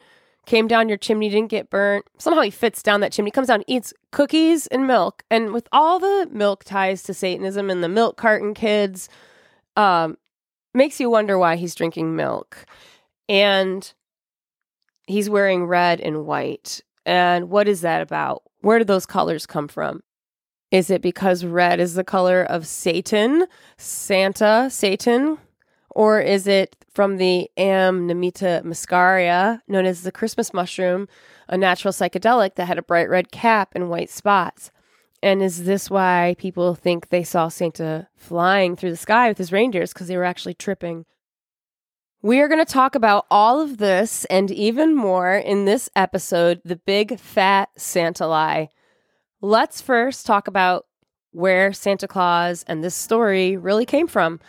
came 0.52 0.68
down 0.68 0.90
your 0.90 0.98
chimney, 0.98 1.30
didn't 1.30 1.50
get 1.50 1.70
burnt. 1.70 2.04
Somehow 2.18 2.42
he 2.42 2.50
fits 2.50 2.84
down 2.84 3.00
that 3.00 3.14
chimney, 3.14 3.32
comes 3.32 3.48
down, 3.48 3.64
eats 3.68 3.94
cookies 4.12 4.68
and 4.68 4.86
milk. 4.86 5.24
And 5.32 5.54
with 5.54 5.66
all 5.72 5.98
the 5.98 6.28
milk 6.30 6.66
ties 6.66 7.04
to 7.04 7.14
Satanism 7.14 7.70
and 7.70 7.82
the 7.82 7.88
milk 7.88 8.18
carton 8.18 8.54
kids, 8.54 9.08
um, 9.78 10.18
makes 10.74 11.00
you 11.00 11.10
wonder 11.10 11.38
why 11.38 11.56
he's 11.56 11.74
drinking 11.74 12.18
milk. 12.18 12.66
And 13.30 13.94
he's 15.08 15.30
wearing 15.30 15.68
red 15.68 16.02
and 16.02 16.26
white. 16.26 16.82
And 17.06 17.50
what 17.50 17.70
is 17.70 17.80
that 17.80 18.02
about? 18.02 18.44
Where 18.60 18.78
do 18.78 18.84
those 18.84 19.06
colors 19.06 19.46
come 19.46 19.70
from? 19.70 20.04
Is 20.70 20.90
it 20.90 21.02
because 21.02 21.46
red 21.46 21.80
is 21.80 21.94
the 21.94 22.04
color 22.04 22.44
of 22.44 22.68
Satan, 22.68 23.46
Santa, 23.78 24.68
Satan? 24.70 25.38
Or 25.92 26.22
is 26.22 26.48
it 26.48 26.76
from 26.94 27.18
the 27.18 27.50
Amanita 27.58 28.62
muscaria, 28.66 29.60
known 29.68 29.86
as 29.86 30.04
the 30.04 30.12
Christmas 30.12 30.54
mushroom, 30.54 31.08
a 31.48 31.58
natural 31.58 31.92
psychedelic 31.92 32.56
that 32.56 32.68
had 32.68 32.78
a 32.78 32.84
bright 32.84 33.10
red 33.10 33.32
cap 33.32 33.74
and 33.76 33.90
white 33.90 34.10
spots? 34.10 34.72
And 35.22 35.44
is 35.44 35.66
this 35.66 35.90
why 35.90 36.36
people 36.40 36.74
think 36.74 37.10
they 37.10 37.24
saw 37.24 37.48
Santa 37.48 38.08
flying 38.16 38.76
through 38.76 38.92
the 38.92 38.98
sky 38.98 39.28
with 39.28 39.38
his 39.38 39.52
reindeers? 39.52 39.94
Because 39.94 40.08
they 40.08 40.18
were 40.18 40.24
actually 40.24 40.56
tripping. 40.56 41.06
We 42.24 42.40
are 42.40 42.48
going 42.48 42.64
to 42.64 42.72
talk 42.72 42.96
about 42.96 43.26
all 43.30 43.60
of 43.60 43.78
this 43.78 44.26
and 44.26 44.50
even 44.50 44.96
more 44.96 45.36
in 45.36 45.66
this 45.66 45.90
episode 45.96 46.62
The 46.64 46.76
Big 46.76 47.20
Fat 47.20 47.70
Santa 47.76 48.28
Lie. 48.28 48.70
Let's 49.42 49.82
first 49.82 50.26
talk 50.26 50.48
about 50.48 50.86
where 51.32 51.74
Santa 51.74 52.08
Claus 52.08 52.64
and 52.68 52.84
this 52.84 52.96
story 52.96 53.58
really 53.58 53.86
came 53.86 54.08
from. 54.08 54.40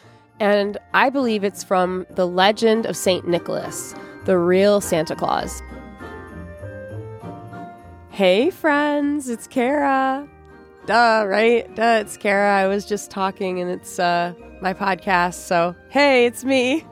And 0.43 0.77
I 0.93 1.09
believe 1.09 1.45
it's 1.45 1.63
from 1.63 2.05
the 2.11 2.27
legend 2.27 2.85
of 2.85 2.97
St. 2.97 3.29
Nicholas, 3.29 3.95
the 4.25 4.37
real 4.37 4.81
Santa 4.81 5.15
Claus. 5.15 5.63
Hey, 8.11 8.51
friends, 8.51 9.29
it's 9.29 9.47
Kara. 9.47 10.29
Duh, 10.87 11.27
right? 11.29 11.73
Duh, 11.77 11.99
it's 12.01 12.17
Kara. 12.17 12.57
I 12.57 12.67
was 12.67 12.85
just 12.85 13.09
talking 13.09 13.61
and 13.61 13.71
it's 13.71 14.01
uh, 14.01 14.35
my 14.61 14.75
podcast. 14.75 15.35
So, 15.35 15.77
hey, 15.91 16.27
it's 16.27 16.43
me. 16.43 16.85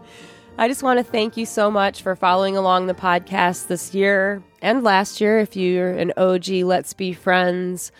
I 0.56 0.68
just 0.68 0.84
want 0.84 0.98
to 0.98 1.04
thank 1.04 1.36
you 1.36 1.44
so 1.44 1.72
much 1.72 2.02
for 2.02 2.14
following 2.14 2.56
along 2.56 2.86
the 2.86 2.94
podcast 2.94 3.66
this 3.66 3.92
year 3.92 4.44
and 4.62 4.84
last 4.84 5.20
year. 5.20 5.40
If 5.40 5.56
you're 5.56 5.90
an 5.90 6.12
OG 6.16 6.50
Let's 6.62 6.92
Be 6.92 7.12
Friends 7.12 7.90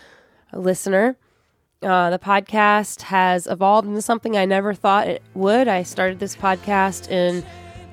listener, 0.53 1.17
uh, 1.83 2.11
the 2.11 2.19
podcast 2.19 3.01
has 3.01 3.47
evolved 3.47 3.87
into 3.87 4.01
something 4.01 4.37
I 4.37 4.45
never 4.45 4.73
thought 4.73 5.07
it 5.07 5.23
would. 5.33 5.67
I 5.67 5.83
started 5.83 6.19
this 6.19 6.35
podcast 6.35 7.09
in 7.09 7.43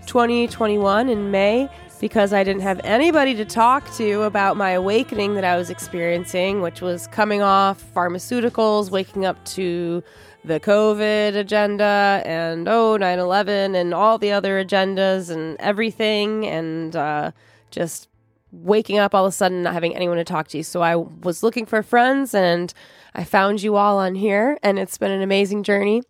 2021 0.06 1.08
in 1.08 1.30
May 1.30 1.70
because 2.00 2.32
I 2.32 2.44
didn't 2.44 2.62
have 2.62 2.80
anybody 2.84 3.34
to 3.34 3.44
talk 3.44 3.90
to 3.94 4.22
about 4.22 4.56
my 4.56 4.70
awakening 4.70 5.34
that 5.34 5.44
I 5.44 5.56
was 5.56 5.70
experiencing, 5.70 6.60
which 6.60 6.80
was 6.80 7.06
coming 7.08 7.42
off 7.42 7.82
pharmaceuticals, 7.94 8.90
waking 8.90 9.24
up 9.24 9.42
to 9.46 10.02
the 10.44 10.60
COVID 10.60 11.34
agenda 11.34 12.22
and 12.24 12.68
oh, 12.68 12.96
9 12.96 13.18
11 13.18 13.74
and 13.74 13.94
all 13.94 14.18
the 14.18 14.32
other 14.32 14.62
agendas 14.62 15.30
and 15.30 15.56
everything, 15.60 16.46
and 16.46 16.94
uh, 16.94 17.32
just 17.70 18.08
waking 18.50 18.98
up 18.98 19.14
all 19.14 19.26
of 19.26 19.30
a 19.30 19.32
sudden 19.32 19.62
not 19.62 19.74
having 19.74 19.94
anyone 19.94 20.16
to 20.16 20.24
talk 20.24 20.48
to. 20.48 20.62
So 20.64 20.82
I 20.82 20.96
was 20.96 21.42
looking 21.42 21.66
for 21.66 21.82
friends 21.82 22.34
and 22.34 22.72
I 23.14 23.24
found 23.24 23.62
you 23.62 23.76
all 23.76 23.98
on 23.98 24.14
here, 24.14 24.58
and 24.62 24.78
it's 24.78 24.98
been 24.98 25.10
an 25.10 25.22
amazing 25.22 25.62
journey. 25.62 26.02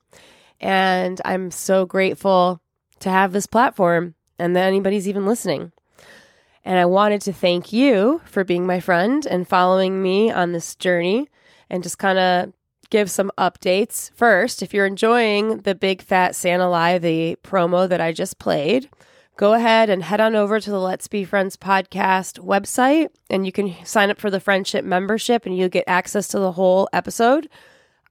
And 0.60 1.20
I'm 1.24 1.50
so 1.50 1.86
grateful 1.86 2.60
to 3.00 3.10
have 3.10 3.32
this 3.32 3.46
platform 3.46 4.14
and 4.38 4.54
that 4.56 4.66
anybody's 4.66 5.08
even 5.08 5.24
listening. 5.26 5.72
And 6.64 6.78
I 6.78 6.84
wanted 6.84 7.22
to 7.22 7.32
thank 7.32 7.72
you 7.72 8.20
for 8.24 8.44
being 8.44 8.66
my 8.66 8.80
friend 8.80 9.24
and 9.24 9.48
following 9.48 10.02
me 10.02 10.30
on 10.30 10.52
this 10.52 10.74
journey 10.74 11.28
and 11.70 11.82
just 11.82 11.98
kind 11.98 12.18
of 12.18 12.52
give 12.90 13.10
some 13.10 13.30
updates. 13.38 14.10
First, 14.14 14.62
if 14.62 14.74
you're 14.74 14.86
enjoying 14.86 15.58
the 15.58 15.74
Big 15.74 16.02
Fat 16.02 16.34
Santa 16.34 16.68
Lie, 16.68 16.98
the 16.98 17.36
promo 17.42 17.88
that 17.88 18.00
I 18.00 18.12
just 18.12 18.38
played, 18.38 18.90
go 19.38 19.54
ahead 19.54 19.88
and 19.88 20.02
head 20.02 20.20
on 20.20 20.34
over 20.34 20.58
to 20.58 20.68
the 20.68 20.80
Let's 20.80 21.06
Be 21.06 21.22
Friends 21.22 21.56
podcast 21.56 22.40
website 22.40 23.10
and 23.30 23.46
you 23.46 23.52
can 23.52 23.72
sign 23.84 24.10
up 24.10 24.18
for 24.18 24.30
the 24.30 24.40
friendship 24.40 24.84
membership 24.84 25.46
and 25.46 25.56
you'll 25.56 25.68
get 25.68 25.84
access 25.86 26.26
to 26.28 26.40
the 26.40 26.52
whole 26.52 26.88
episode. 26.92 27.48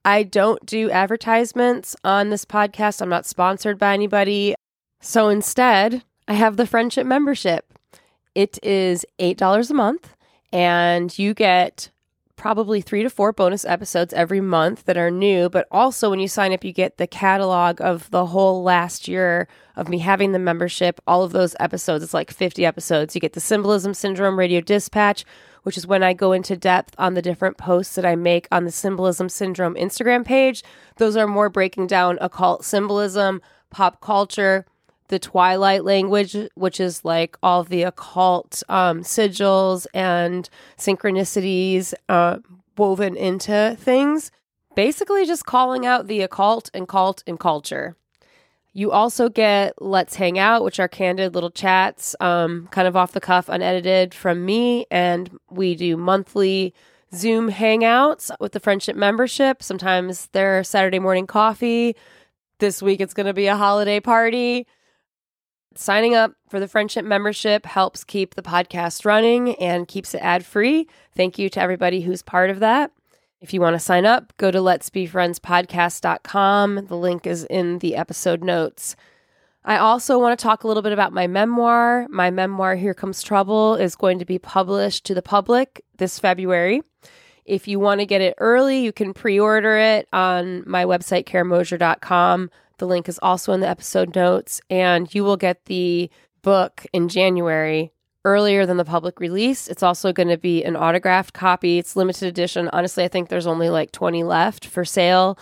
I 0.06 0.22
don't 0.22 0.64
do 0.64 0.90
advertisements 0.90 1.94
on 2.02 2.30
this 2.30 2.46
podcast. 2.46 3.02
I'm 3.02 3.10
not 3.10 3.26
sponsored 3.26 3.78
by 3.78 3.92
anybody. 3.92 4.54
So 5.02 5.28
instead, 5.28 6.02
I 6.26 6.32
have 6.32 6.56
the 6.56 6.66
friendship 6.66 7.06
membership. 7.06 7.74
It 8.34 8.58
is 8.62 9.04
$8 9.18 9.70
a 9.70 9.74
month, 9.74 10.14
and 10.50 11.16
you 11.18 11.34
get 11.34 11.90
probably 12.38 12.80
three 12.80 13.02
to 13.02 13.10
four 13.10 13.32
bonus 13.32 13.66
episodes 13.66 14.14
every 14.14 14.40
month 14.40 14.84
that 14.84 14.96
are 14.96 15.10
new. 15.10 15.50
But 15.50 15.66
also, 15.70 16.08
when 16.08 16.20
you 16.20 16.28
sign 16.28 16.52
up, 16.54 16.64
you 16.64 16.72
get 16.72 16.96
the 16.96 17.06
catalog 17.06 17.82
of 17.82 18.10
the 18.10 18.26
whole 18.26 18.62
last 18.62 19.08
year 19.08 19.48
of 19.76 19.88
me 19.88 19.98
having 19.98 20.32
the 20.32 20.38
membership, 20.38 21.00
all 21.06 21.22
of 21.22 21.32
those 21.32 21.54
episodes. 21.60 22.02
It's 22.02 22.14
like 22.14 22.30
50 22.30 22.64
episodes. 22.64 23.14
You 23.14 23.20
get 23.20 23.34
the 23.34 23.40
Symbolism 23.40 23.92
Syndrome 23.92 24.38
Radio 24.38 24.60
Dispatch, 24.62 25.24
which 25.64 25.76
is 25.76 25.86
when 25.86 26.02
I 26.02 26.14
go 26.14 26.32
into 26.32 26.56
depth 26.56 26.94
on 26.96 27.12
the 27.12 27.22
different 27.22 27.58
posts 27.58 27.96
that 27.96 28.06
I 28.06 28.16
make 28.16 28.48
on 28.50 28.64
the 28.64 28.72
Symbolism 28.72 29.28
Syndrome 29.28 29.74
Instagram 29.74 30.24
page. 30.24 30.62
Those 30.96 31.16
are 31.16 31.26
more 31.26 31.50
breaking 31.50 31.88
down 31.88 32.18
occult 32.20 32.64
symbolism, 32.64 33.42
pop 33.70 34.00
culture 34.00 34.64
the 35.08 35.18
Twilight 35.18 35.84
language, 35.84 36.36
which 36.54 36.80
is 36.80 37.04
like 37.04 37.36
all 37.42 37.64
the 37.64 37.82
occult 37.82 38.62
um, 38.68 39.02
sigils 39.02 39.86
and 39.92 40.48
synchronicities 40.78 41.94
uh, 42.08 42.38
woven 42.76 43.16
into 43.16 43.76
things. 43.78 44.30
Basically, 44.74 45.26
just 45.26 45.44
calling 45.44 45.84
out 45.84 46.06
the 46.06 46.20
occult 46.20 46.70
and 46.72 46.86
cult 46.86 47.22
and 47.26 47.38
culture. 47.38 47.96
You 48.72 48.92
also 48.92 49.28
get 49.28 49.74
Let's 49.82 50.14
Hang 50.14 50.38
Out, 50.38 50.62
which 50.62 50.78
are 50.78 50.86
candid 50.86 51.34
little 51.34 51.50
chats, 51.50 52.14
um, 52.20 52.68
kind 52.70 52.86
of 52.86 52.94
off 52.94 53.12
the 53.12 53.20
cuff, 53.20 53.48
unedited 53.48 54.14
from 54.14 54.44
me. 54.44 54.86
And 54.90 55.36
we 55.50 55.74
do 55.74 55.96
monthly 55.96 56.74
Zoom 57.12 57.50
hangouts 57.50 58.30
with 58.38 58.52
the 58.52 58.60
friendship 58.60 58.94
membership. 58.94 59.62
Sometimes 59.62 60.28
they're 60.32 60.62
Saturday 60.62 60.98
morning 60.98 61.26
coffee. 61.26 61.96
This 62.60 62.82
week 62.82 63.00
it's 63.00 63.14
going 63.14 63.26
to 63.26 63.34
be 63.34 63.46
a 63.46 63.56
holiday 63.56 63.98
party. 63.98 64.66
Signing 65.74 66.14
up 66.14 66.32
for 66.48 66.58
the 66.58 66.68
friendship 66.68 67.04
membership 67.04 67.66
helps 67.66 68.02
keep 68.02 68.34
the 68.34 68.42
podcast 68.42 69.04
running 69.04 69.54
and 69.56 69.86
keeps 69.86 70.14
it 70.14 70.18
ad 70.18 70.44
free. 70.44 70.88
Thank 71.14 71.38
you 71.38 71.48
to 71.50 71.60
everybody 71.60 72.00
who's 72.00 72.22
part 72.22 72.50
of 72.50 72.60
that. 72.60 72.90
If 73.40 73.54
you 73.54 73.60
want 73.60 73.74
to 73.74 73.80
sign 73.80 74.04
up, 74.04 74.32
go 74.36 74.50
to 74.50 74.60
let's 74.60 74.90
be 74.90 75.06
friends 75.06 75.38
podcast.com. 75.38 76.86
The 76.86 76.96
link 76.96 77.26
is 77.26 77.44
in 77.44 77.78
the 77.78 77.94
episode 77.94 78.42
notes. 78.42 78.96
I 79.64 79.76
also 79.76 80.18
want 80.18 80.36
to 80.36 80.42
talk 80.42 80.64
a 80.64 80.66
little 80.66 80.82
bit 80.82 80.92
about 80.92 81.12
my 81.12 81.26
memoir. 81.26 82.06
My 82.08 82.30
memoir, 82.30 82.74
Here 82.74 82.94
Comes 82.94 83.22
Trouble, 83.22 83.76
is 83.76 83.94
going 83.94 84.18
to 84.18 84.24
be 84.24 84.38
published 84.38 85.04
to 85.06 85.14
the 85.14 85.22
public 85.22 85.84
this 85.98 86.18
February. 86.18 86.82
If 87.44 87.68
you 87.68 87.78
want 87.78 88.00
to 88.00 88.06
get 88.06 88.20
it 88.20 88.34
early, 88.38 88.80
you 88.80 88.92
can 88.92 89.14
pre 89.14 89.38
order 89.38 89.76
it 89.76 90.08
on 90.12 90.64
my 90.66 90.84
website, 90.84 91.24
karamosher.com. 91.24 92.50
The 92.78 92.86
link 92.86 93.08
is 93.08 93.18
also 93.22 93.52
in 93.52 93.60
the 93.60 93.68
episode 93.68 94.14
notes, 94.14 94.60
and 94.70 95.12
you 95.14 95.24
will 95.24 95.36
get 95.36 95.66
the 95.66 96.10
book 96.42 96.86
in 96.92 97.08
January 97.08 97.92
earlier 98.24 98.66
than 98.66 98.76
the 98.76 98.84
public 98.84 99.20
release. 99.20 99.68
It's 99.68 99.82
also 99.82 100.12
going 100.12 100.28
to 100.28 100.38
be 100.38 100.64
an 100.64 100.76
autographed 100.76 101.34
copy. 101.34 101.78
It's 101.78 101.96
limited 101.96 102.28
edition. 102.28 102.68
Honestly, 102.72 103.04
I 103.04 103.08
think 103.08 103.28
there's 103.28 103.46
only 103.46 103.70
like 103.70 103.92
20 103.92 104.22
left 104.24 104.66
for 104.66 104.84
sale 104.84 105.38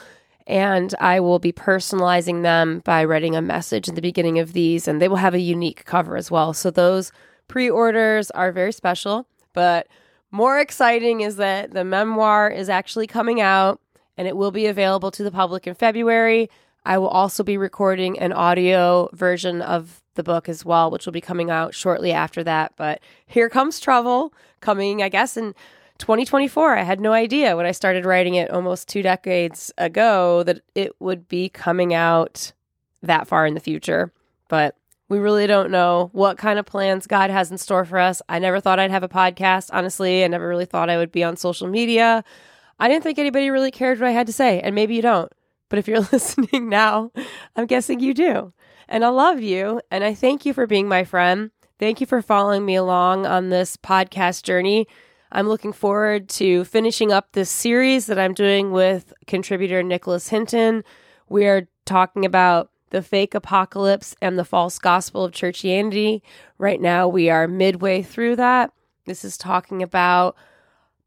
and 0.47 0.95
I 1.01 1.21
will 1.21 1.39
be 1.39 1.53
personalizing 1.53 2.43
them 2.43 2.81
by 2.85 3.05
writing 3.05 3.35
a 3.35 3.43
message 3.43 3.89
in 3.89 3.97
the 3.97 4.03
beginning 4.03 4.39
of 4.39 4.53
these, 4.53 4.87
and 4.87 5.03
they 5.03 5.09
will 5.09 5.17
have 5.17 5.35
a 5.35 5.41
unique 5.41 5.85
cover 5.85 6.17
as 6.17 6.31
well. 6.31 6.53
So 6.53 6.71
those 6.71 7.11
pre 7.49 7.69
orders 7.69 8.31
are 8.31 8.53
very 8.53 8.73
special, 8.73 9.27
but 9.53 9.89
more 10.31 10.61
exciting 10.61 11.21
is 11.21 11.37
that 11.37 11.73
the 11.73 11.85
memoir 11.85 12.49
is 12.49 12.69
actually 12.69 13.07
coming 13.07 13.41
out 13.41 13.81
and 14.17 14.27
it 14.29 14.37
will 14.37 14.51
be 14.51 14.67
available 14.67 15.11
to 15.11 15.23
the 15.23 15.31
public 15.31 15.67
in 15.67 15.75
February. 15.75 16.49
I 16.87 16.99
will 16.99 17.09
also 17.09 17.43
be 17.43 17.59
recording 17.59 18.17
an 18.21 18.33
audio 18.33 19.11
version 19.13 19.61
of 19.61 20.03
the 20.15 20.23
book 20.23 20.49
as 20.49 20.65
well, 20.65 20.89
which 20.89 21.05
will 21.05 21.13
be 21.13 21.21
coming 21.21 21.51
out 21.51 21.75
shortly 21.75 22.13
after 22.13 22.45
that. 22.45 22.75
But 22.77 23.01
here 23.27 23.51
comes 23.51 23.81
trouble 23.81 24.33
coming, 24.61 25.03
I 25.03 25.09
guess, 25.09 25.37
in 25.37 25.53
2024. 25.99 26.77
I 26.77 26.85
had 26.85 27.01
no 27.01 27.13
idea 27.13 27.57
when 27.57 27.67
I 27.67 27.73
started 27.73 28.05
writing 28.05 28.37
it 28.37 28.53
almost 28.53 28.89
two 28.89 29.03
decades 29.03 29.73
ago 29.77 30.45
that 30.45 30.61
it 30.77 30.93
would 31.01 31.27
be 31.27 31.49
coming 31.49 31.93
out 31.93 32.53
that 33.03 33.27
far 33.27 33.47
in 33.47 33.55
the 33.55 33.61
future. 33.61 34.13
But 34.49 34.77
we 35.09 35.19
really 35.19 35.49
don't 35.49 35.73
know 35.73 36.11
what 36.13 36.39
kind 36.39 36.57
of 36.57 36.67
plans 36.67 37.09
God 37.09 37.31
has 37.31 37.51
in 37.51 37.59
store 37.59 37.85
for 37.85 37.99
us. 37.99 38.23
I 38.29 38.39
never 38.39 38.61
thought 38.61 38.79
I'd 38.79 38.93
have 38.93 39.03
a 39.03 39.09
podcast, 39.09 39.71
honestly. 39.73 40.23
I 40.23 40.29
never 40.29 40.47
really 40.47 40.67
thought 40.67 40.89
I 40.89 40.99
would 40.99 41.11
be 41.11 41.25
on 41.25 41.37
social 41.37 41.67
media. 41.67 42.23
I 42.79 42.87
didn't 42.87 43.03
think 43.03 43.19
anybody 43.19 43.51
really 43.51 43.73
cared 43.73 43.99
what 43.99 44.09
I 44.09 44.13
had 44.13 44.29
to 44.29 44.33
say, 44.33 44.61
and 44.61 44.73
maybe 44.73 44.95
you 44.95 45.03
don't. 45.03 45.33
But 45.69 45.79
if 45.79 45.89
you're 45.89 46.01
listening 46.13 46.69
now, 46.69 47.13
I'm 47.55 47.67
guessing 47.67 48.01
you 48.01 48.15
do. 48.15 48.53
And 48.89 49.05
I 49.05 49.09
love 49.09 49.41
you, 49.41 49.81
and 49.91 50.05
I 50.05 50.15
thank 50.15 50.47
you 50.47 50.55
for 50.55 50.67
being 50.67 50.89
my 50.89 51.05
friend. 51.05 51.51
Thank 51.79 52.01
you 52.01 52.07
for 52.07 52.23
following 52.23 52.65
me 52.65 52.77
along 52.77 53.27
on 53.27 53.51
this 53.51 53.77
podcast 53.77 54.45
journey. 54.45 54.87
I'm 55.33 55.49
looking 55.49 55.73
forward 55.73 56.29
to 56.31 56.65
finishing 56.65 57.13
up 57.13 57.33
this 57.33 57.51
series 57.51 58.07
that 58.07 58.19
I'm 58.19 58.33
doing 58.33 58.71
with 58.71 59.13
contributor 59.27 59.83
Nicholas 59.83 60.29
Hinton. 60.29 60.85
We 61.29 61.47
are 61.47 61.69
talking 61.85 62.25
about 62.25 62.71
the 62.91 63.03
fake 63.03 63.35
apocalypse 63.35 64.15
and 64.23 64.39
the 64.39 64.45
false 64.45 64.79
gospel 64.79 65.25
of 65.25 65.33
churchianity. 65.33 66.23
Right 66.59 66.81
now, 66.81 67.09
we 67.09 67.29
are 67.29 67.49
midway 67.49 68.03
through 68.03 68.37
that. 68.37 68.71
This 69.07 69.25
is 69.25 69.37
talking 69.37 69.83
about 69.83 70.37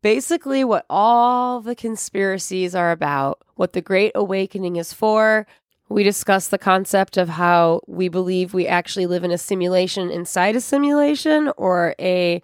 basically 0.01 0.63
what 0.63 0.85
all 0.89 1.61
the 1.61 1.75
conspiracies 1.75 2.75
are 2.75 2.91
about, 2.91 3.41
what 3.55 3.73
the 3.73 3.81
Great 3.81 4.11
Awakening 4.15 4.77
is 4.77 4.93
for. 4.93 5.45
We 5.89 6.03
discuss 6.03 6.47
the 6.47 6.57
concept 6.57 7.17
of 7.17 7.29
how 7.29 7.81
we 7.87 8.09
believe 8.09 8.53
we 8.53 8.67
actually 8.67 9.07
live 9.07 9.23
in 9.23 9.31
a 9.31 9.37
simulation 9.37 10.11
inside 10.11 10.55
a 10.55 10.61
simulation 10.61 11.51
or 11.57 11.95
a 11.99 12.41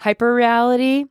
hyperreality, 0.00 1.08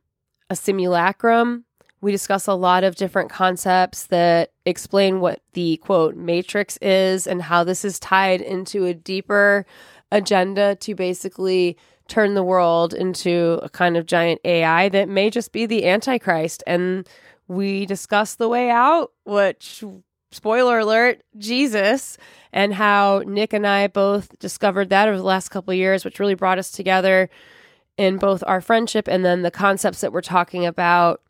a 0.49 0.55
simulacrum. 0.55 1.65
We 2.01 2.11
discuss 2.11 2.47
a 2.47 2.53
lot 2.53 2.83
of 2.83 2.95
different 2.95 3.29
concepts 3.29 4.07
that 4.07 4.51
explain 4.65 5.21
what 5.21 5.41
the 5.53 5.77
quote 5.77 6.17
matrix 6.17 6.77
is 6.81 7.25
and 7.25 7.41
how 7.41 7.63
this 7.63 7.85
is 7.85 7.97
tied 7.97 8.41
into 8.41 8.85
a 8.85 8.93
deeper 8.93 9.65
agenda 10.11 10.75
to 10.75 10.95
basically 10.95 11.77
turn 12.07 12.33
the 12.33 12.43
world 12.43 12.93
into 12.93 13.59
a 13.63 13.69
kind 13.69 13.97
of 13.97 14.05
giant 14.05 14.41
AI 14.43 14.89
that 14.89 15.09
may 15.09 15.29
just 15.29 15.51
be 15.51 15.65
the 15.65 15.87
Antichrist. 15.87 16.63
And 16.67 17.07
we 17.47 17.85
discuss 17.85 18.35
the 18.35 18.49
way 18.49 18.69
out, 18.69 19.11
which, 19.25 19.83
spoiler 20.31 20.79
alert, 20.79 21.23
Jesus, 21.37 22.17
and 22.51 22.73
how 22.73 23.23
Nick 23.25 23.53
and 23.53 23.65
I 23.65 23.87
both 23.87 24.37
discovered 24.39 24.89
that 24.89 25.07
over 25.07 25.17
the 25.17 25.23
last 25.23 25.49
couple 25.49 25.73
years, 25.73 26.05
which 26.05 26.19
really 26.19 26.35
brought 26.35 26.59
us 26.59 26.71
together 26.71 27.29
in 27.97 28.17
both 28.17 28.43
our 28.47 28.61
friendship 28.61 29.07
and 29.07 29.23
then 29.23 29.41
the 29.41 29.51
concepts 29.51 30.01
that 30.01 30.11
we're 30.11 30.21
talking 30.21 30.65
about 30.65 31.21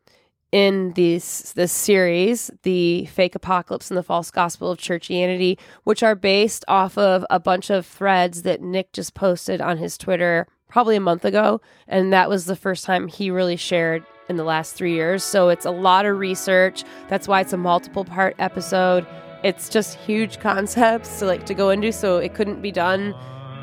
in 0.53 0.93
these 0.93 1.51
this 1.53 1.71
series, 1.71 2.51
the 2.61 3.05
fake 3.07 3.33
apocalypse 3.33 3.89
and 3.89 3.97
the 3.97 4.03
false 4.03 4.29
gospel 4.29 4.69
of 4.69 4.77
churchianity, 4.77 5.57
which 5.83 6.03
are 6.03 6.13
based 6.13 6.63
off 6.67 6.95
of 6.95 7.25
a 7.31 7.39
bunch 7.39 7.71
of 7.71 7.87
threads 7.87 8.43
that 8.43 8.61
Nick 8.61 8.93
just 8.93 9.15
posted 9.15 9.61
on 9.61 9.79
his 9.79 9.97
Twitter 9.97 10.47
probably 10.73 10.95
a 10.95 10.99
month 10.99 11.23
ago, 11.23 11.61
and 11.87 12.11
that 12.11 12.27
was 12.27 12.45
the 12.45 12.55
first 12.55 12.83
time 12.83 13.07
he 13.07 13.29
really 13.29 13.55
shared 13.55 14.03
in 14.27 14.37
the 14.37 14.43
last 14.43 14.73
3 14.73 14.91
years. 14.91 15.23
So 15.23 15.49
it's 15.49 15.65
a 15.67 15.71
lot 15.71 16.07
of 16.07 16.17
research. 16.17 16.83
That's 17.09 17.27
why 17.27 17.41
it's 17.41 17.53
a 17.53 17.57
multiple 17.57 18.03
part 18.03 18.35
episode. 18.39 19.05
It's 19.43 19.69
just 19.69 19.99
huge 19.99 20.39
concepts 20.39 21.19
to 21.19 21.25
like 21.25 21.45
to 21.45 21.53
go 21.53 21.69
into, 21.69 21.91
so 21.91 22.17
it 22.17 22.33
couldn't 22.33 22.63
be 22.63 22.71
done 22.71 23.13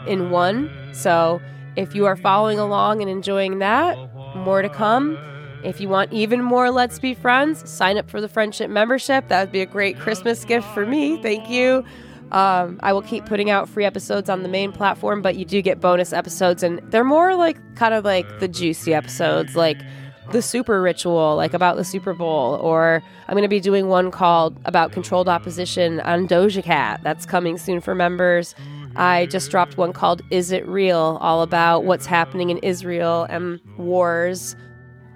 in 0.06 0.30
one. 0.30 0.70
So 0.92 1.40
if 1.74 1.96
you 1.96 2.06
are 2.06 2.14
following 2.14 2.60
along 2.60 3.00
and 3.00 3.10
enjoying 3.10 3.58
that, 3.58 3.98
more 4.36 4.62
to 4.62 4.68
come. 4.68 5.18
If 5.64 5.80
you 5.80 5.88
want 5.88 6.12
even 6.12 6.40
more 6.42 6.70
Let's 6.70 7.00
Be 7.00 7.14
Friends, 7.14 7.68
sign 7.68 7.98
up 7.98 8.08
for 8.08 8.20
the 8.20 8.28
friendship 8.28 8.70
membership. 8.70 9.26
That 9.26 9.40
would 9.40 9.52
be 9.52 9.62
a 9.62 9.66
great 9.66 9.98
Christmas 9.98 10.44
gift 10.44 10.68
for 10.68 10.86
me. 10.86 11.20
Thank 11.20 11.50
you. 11.50 11.84
Um, 12.32 12.78
I 12.82 12.92
will 12.92 13.02
keep 13.02 13.26
putting 13.26 13.50
out 13.50 13.68
free 13.68 13.84
episodes 13.84 14.30
on 14.30 14.42
the 14.42 14.48
main 14.48 14.70
platform, 14.72 15.20
but 15.20 15.36
you 15.36 15.44
do 15.44 15.60
get 15.62 15.80
bonus 15.80 16.12
episodes, 16.12 16.62
and 16.62 16.80
they're 16.90 17.04
more 17.04 17.34
like 17.34 17.58
kind 17.74 17.92
of 17.92 18.04
like 18.04 18.38
the 18.38 18.48
juicy 18.48 18.94
episodes, 18.94 19.56
like 19.56 19.80
the 20.30 20.42
super 20.42 20.80
ritual, 20.80 21.34
like 21.36 21.54
about 21.54 21.76
the 21.76 21.84
Super 21.84 22.14
Bowl, 22.14 22.54
or 22.62 23.02
I'm 23.26 23.34
going 23.34 23.42
to 23.42 23.48
be 23.48 23.60
doing 23.60 23.88
one 23.88 24.10
called 24.10 24.58
about 24.64 24.92
controlled 24.92 25.28
opposition 25.28 26.00
on 26.00 26.28
Doja 26.28 26.62
Cat. 26.62 27.00
That's 27.02 27.26
coming 27.26 27.58
soon 27.58 27.80
for 27.80 27.94
members. 27.94 28.54
I 28.96 29.26
just 29.26 29.50
dropped 29.50 29.76
one 29.76 29.92
called 29.92 30.22
Is 30.30 30.52
It 30.52 30.66
Real, 30.66 31.18
all 31.20 31.42
about 31.42 31.84
what's 31.84 32.06
happening 32.06 32.50
in 32.50 32.58
Israel 32.58 33.26
and 33.28 33.60
wars. 33.76 34.54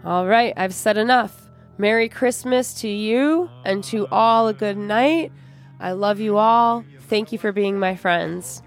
All 0.04 0.26
right, 0.26 0.52
I've 0.56 0.74
said 0.74 0.96
enough. 0.96 1.48
Merry 1.76 2.08
Christmas 2.08 2.74
to 2.74 2.88
you 2.88 3.48
and 3.64 3.82
to 3.84 4.06
all 4.08 4.46
a 4.48 4.54
good 4.54 4.76
night. 4.76 5.32
I 5.80 5.92
love 5.92 6.20
you 6.20 6.38
all. 6.38 6.84
Thank 7.08 7.32
you 7.32 7.38
for 7.38 7.52
being 7.52 7.78
my 7.78 7.96
friends. 7.96 8.62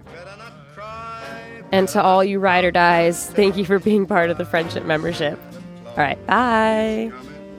And 1.70 1.86
to 1.88 2.02
all 2.02 2.24
you 2.24 2.38
ride 2.38 2.64
or 2.64 2.70
dies, 2.70 3.28
thank 3.30 3.56
you 3.56 3.64
for 3.64 3.78
being 3.78 4.06
part 4.06 4.30
of 4.30 4.38
the 4.38 4.44
friendship 4.44 4.84
membership. 4.84 5.38
All 5.86 5.96
right, 5.96 6.24
bye. 6.26 7.12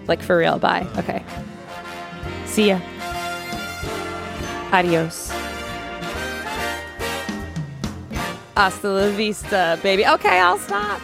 Like 0.08 0.22
for 0.22 0.38
real, 0.38 0.58
bye. 0.58 0.88
Okay. 0.98 1.24
See 2.46 2.70
ya. 2.70 2.80
Adios. 4.72 5.32
Hasta 8.56 8.90
la 8.90 9.10
vista, 9.12 9.80
baby. 9.84 10.06
Okay, 10.06 10.40
I'll 10.40 10.58
stop. 10.58 11.00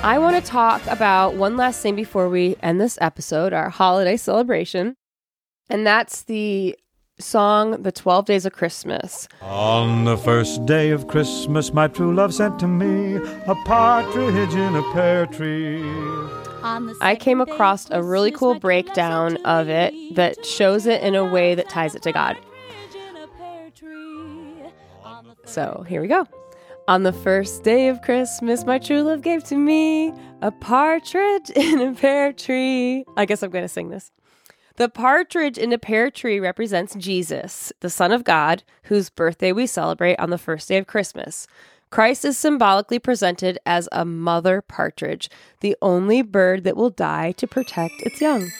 I 0.00 0.16
want 0.18 0.36
to 0.36 0.42
talk 0.50 0.86
about 0.86 1.34
one 1.34 1.56
last 1.56 1.82
thing 1.82 1.96
before 1.96 2.28
we 2.28 2.56
end 2.62 2.80
this 2.80 2.98
episode, 3.00 3.52
our 3.52 3.68
holiday 3.68 4.16
celebration. 4.16 4.96
And 5.68 5.84
that's 5.84 6.22
the 6.22 6.78
song, 7.18 7.82
The 7.82 7.90
12 7.90 8.24
Days 8.24 8.46
of 8.46 8.52
Christmas. 8.52 9.26
On 9.42 10.04
the 10.04 10.16
first 10.16 10.64
day 10.66 10.90
of 10.90 11.08
Christmas, 11.08 11.74
my 11.74 11.88
true 11.88 12.14
love 12.14 12.32
sent 12.32 12.60
to 12.60 12.68
me 12.68 13.16
a 13.46 13.56
partridge 13.64 14.54
in 14.54 14.76
a 14.76 14.82
pear 14.92 15.26
tree. 15.26 15.82
I 17.00 17.16
came 17.18 17.40
across 17.40 17.90
a 17.90 18.00
really 18.00 18.30
cool 18.30 18.58
breakdown 18.58 19.36
of 19.44 19.68
it 19.68 19.92
that 20.14 20.46
shows 20.46 20.86
it 20.86 21.02
in 21.02 21.16
a 21.16 21.24
way 21.24 21.56
that 21.56 21.68
ties 21.68 21.96
it 21.96 22.02
to 22.02 22.12
God. 22.12 22.36
So 25.44 25.84
here 25.88 26.00
we 26.00 26.06
go. 26.06 26.26
On 26.88 27.02
the 27.02 27.12
first 27.12 27.64
day 27.64 27.88
of 27.88 28.00
Christmas, 28.00 28.64
my 28.64 28.78
true 28.78 29.02
love 29.02 29.20
gave 29.20 29.44
to 29.44 29.56
me 29.56 30.10
a 30.40 30.50
partridge 30.50 31.50
in 31.54 31.82
a 31.82 31.92
pear 31.92 32.32
tree. 32.32 33.04
I 33.14 33.26
guess 33.26 33.42
I'm 33.42 33.50
going 33.50 33.64
to 33.64 33.68
sing 33.68 33.90
this. 33.90 34.10
The 34.76 34.88
partridge 34.88 35.58
in 35.58 35.70
a 35.74 35.76
pear 35.76 36.10
tree 36.10 36.40
represents 36.40 36.94
Jesus, 36.94 37.74
the 37.80 37.90
Son 37.90 38.10
of 38.10 38.24
God, 38.24 38.62
whose 38.84 39.10
birthday 39.10 39.52
we 39.52 39.66
celebrate 39.66 40.18
on 40.18 40.30
the 40.30 40.38
first 40.38 40.66
day 40.66 40.78
of 40.78 40.86
Christmas. 40.86 41.46
Christ 41.90 42.24
is 42.24 42.38
symbolically 42.38 42.98
presented 42.98 43.58
as 43.66 43.90
a 43.92 44.06
mother 44.06 44.62
partridge, 44.62 45.28
the 45.60 45.76
only 45.82 46.22
bird 46.22 46.64
that 46.64 46.76
will 46.76 46.88
die 46.88 47.32
to 47.32 47.46
protect 47.46 48.00
its 48.00 48.22
young. 48.22 48.50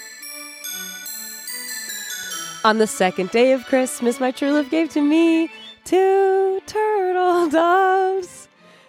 On 2.62 2.76
the 2.76 2.86
second 2.86 3.30
day 3.30 3.52
of 3.52 3.64
Christmas, 3.64 4.20
my 4.20 4.32
true 4.32 4.52
love 4.52 4.68
gave 4.68 4.90
to 4.90 5.00
me 5.00 5.48
two 5.88 6.61
turtle 6.66 7.48
doves. 7.51 8.48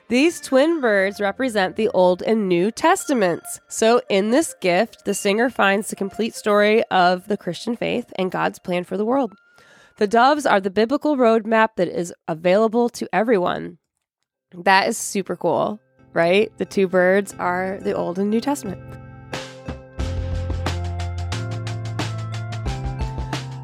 These 0.10 0.42
twin 0.42 0.82
birds 0.82 1.22
represent 1.22 1.78
the 1.78 1.88
Old 1.90 2.22
and 2.22 2.50
New 2.50 2.72
Testaments. 2.72 3.62
So, 3.70 4.02
in 4.10 4.32
this 4.32 4.54
gift, 4.60 5.06
the 5.06 5.14
singer 5.14 5.50
finds 5.50 5.88
the 5.88 5.96
complete 5.96 6.36
story 6.36 6.84
of 6.92 7.28
the 7.30 7.38
Christian 7.38 7.78
faith 7.78 8.12
and 8.18 8.32
God's 8.32 8.60
plan 8.60 8.84
for 8.84 8.98
the 8.98 9.06
world. 9.06 9.34
The 9.96 10.08
doves 10.08 10.46
are 10.46 10.60
the 10.60 10.70
biblical 10.70 11.16
roadmap 11.16 11.70
that 11.78 11.88
is 11.88 12.14
available 12.28 12.90
to 12.90 13.08
everyone. 13.14 13.78
That 14.54 14.90
is 14.90 14.98
super 14.98 15.38
cool, 15.38 15.80
right? 16.12 16.52
The 16.58 16.66
two 16.66 16.90
birds 16.90 17.34
are 17.40 17.80
the 17.82 17.94
Old 17.94 18.20
and 18.20 18.30
New 18.30 18.42
Testament. 18.42 18.82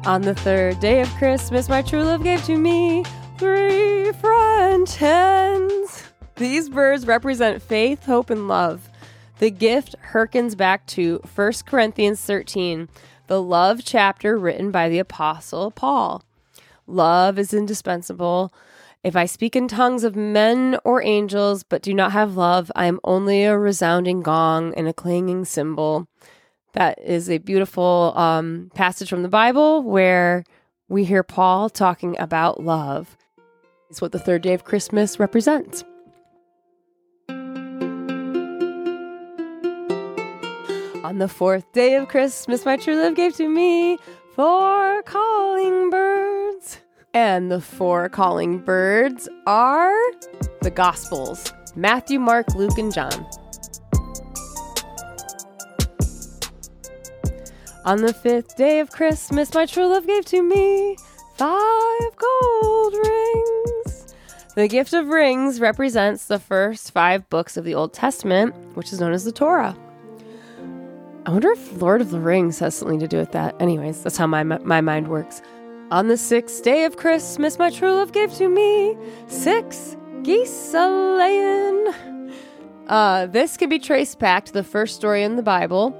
On 0.06 0.22
the 0.22 0.36
third 0.36 0.80
day 0.80 1.00
of 1.00 1.08
Christmas, 1.18 1.68
my 1.68 1.82
true 1.82 2.04
love 2.04 2.22
gave 2.22 2.42
to 2.44 2.56
me 2.56 3.04
three 3.38 3.76
hens. 4.94 6.04
These 6.36 6.68
birds 6.68 7.06
represent 7.06 7.62
faith, 7.62 8.04
hope, 8.04 8.30
and 8.30 8.48
love. 8.48 8.88
The 9.38 9.50
gift 9.50 9.94
harkens 10.12 10.56
back 10.56 10.86
to 10.88 11.20
1 11.34 11.52
Corinthians 11.66 12.20
13, 12.20 12.88
the 13.26 13.42
love 13.42 13.80
chapter 13.84 14.36
written 14.36 14.70
by 14.70 14.88
the 14.88 14.98
Apostle 14.98 15.70
Paul. 15.70 16.22
Love 16.86 17.38
is 17.38 17.52
indispensable. 17.52 18.52
If 19.02 19.16
I 19.16 19.26
speak 19.26 19.56
in 19.56 19.68
tongues 19.68 20.04
of 20.04 20.16
men 20.16 20.78
or 20.84 21.02
angels, 21.02 21.62
but 21.62 21.82
do 21.82 21.92
not 21.92 22.12
have 22.12 22.36
love, 22.36 22.70
I 22.74 22.86
am 22.86 23.00
only 23.04 23.44
a 23.44 23.58
resounding 23.58 24.22
gong 24.22 24.74
and 24.74 24.88
a 24.88 24.92
clanging 24.92 25.44
cymbal. 25.44 26.06
That 26.72 26.98
is 27.02 27.28
a 27.28 27.38
beautiful 27.38 28.12
um, 28.16 28.70
passage 28.74 29.08
from 29.08 29.22
the 29.22 29.28
Bible 29.28 29.82
where 29.82 30.44
we 30.88 31.04
hear 31.04 31.22
Paul 31.22 31.68
talking 31.70 32.16
about 32.18 32.62
love. 32.62 33.16
It's 33.88 34.00
what 34.00 34.12
the 34.12 34.18
third 34.18 34.42
day 34.42 34.54
of 34.54 34.64
Christmas 34.64 35.20
represents. 35.20 35.84
On 41.04 41.18
the 41.18 41.28
fourth 41.28 41.72
day 41.72 41.94
of 41.94 42.08
Christmas, 42.08 42.64
my 42.64 42.76
true 42.76 42.96
love 42.96 43.14
gave 43.14 43.36
to 43.36 43.48
me 43.48 43.96
four 44.34 45.02
calling 45.04 45.88
birds. 45.88 46.80
And 47.14 47.50
the 47.50 47.60
four 47.60 48.08
calling 48.08 48.58
birds 48.58 49.28
are 49.46 49.96
the 50.62 50.70
Gospels 50.70 51.52
Matthew, 51.76 52.18
Mark, 52.18 52.54
Luke, 52.56 52.78
and 52.78 52.92
John. 52.92 53.24
On 57.84 58.02
the 58.02 58.12
fifth 58.12 58.56
day 58.56 58.80
of 58.80 58.90
Christmas, 58.90 59.54
my 59.54 59.64
true 59.64 59.86
love 59.86 60.08
gave 60.08 60.24
to 60.24 60.42
me 60.42 60.96
five 61.36 62.16
gold 62.16 62.94
rings. 62.94 63.75
The 64.56 64.68
gift 64.68 64.94
of 64.94 65.08
rings 65.08 65.60
represents 65.60 66.24
the 66.24 66.38
first 66.38 66.92
five 66.92 67.28
books 67.28 67.58
of 67.58 67.64
the 67.64 67.74
Old 67.74 67.92
Testament, 67.92 68.54
which 68.74 68.90
is 68.90 68.98
known 68.98 69.12
as 69.12 69.26
the 69.26 69.30
Torah. 69.30 69.76
I 71.26 71.30
wonder 71.30 71.50
if 71.50 71.82
Lord 71.82 72.00
of 72.00 72.10
the 72.10 72.20
Rings 72.20 72.58
has 72.60 72.74
something 72.74 72.98
to 73.00 73.06
do 73.06 73.18
with 73.18 73.32
that. 73.32 73.54
Anyways, 73.60 74.02
that's 74.02 74.16
how 74.16 74.26
my, 74.26 74.42
my 74.44 74.80
mind 74.80 75.08
works. 75.08 75.42
On 75.90 76.08
the 76.08 76.16
sixth 76.16 76.62
day 76.62 76.86
of 76.86 76.96
Christmas, 76.96 77.58
my 77.58 77.68
true 77.68 77.92
love 77.92 78.12
gave 78.12 78.32
to 78.36 78.48
me 78.48 78.96
six 79.26 79.94
geese 80.22 80.72
a 80.72 80.88
laying. 80.88 82.32
Uh, 82.86 83.26
this 83.26 83.58
can 83.58 83.68
be 83.68 83.78
traced 83.78 84.18
back 84.18 84.46
to 84.46 84.54
the 84.54 84.64
first 84.64 84.96
story 84.96 85.22
in 85.22 85.36
the 85.36 85.42
Bible. 85.42 85.94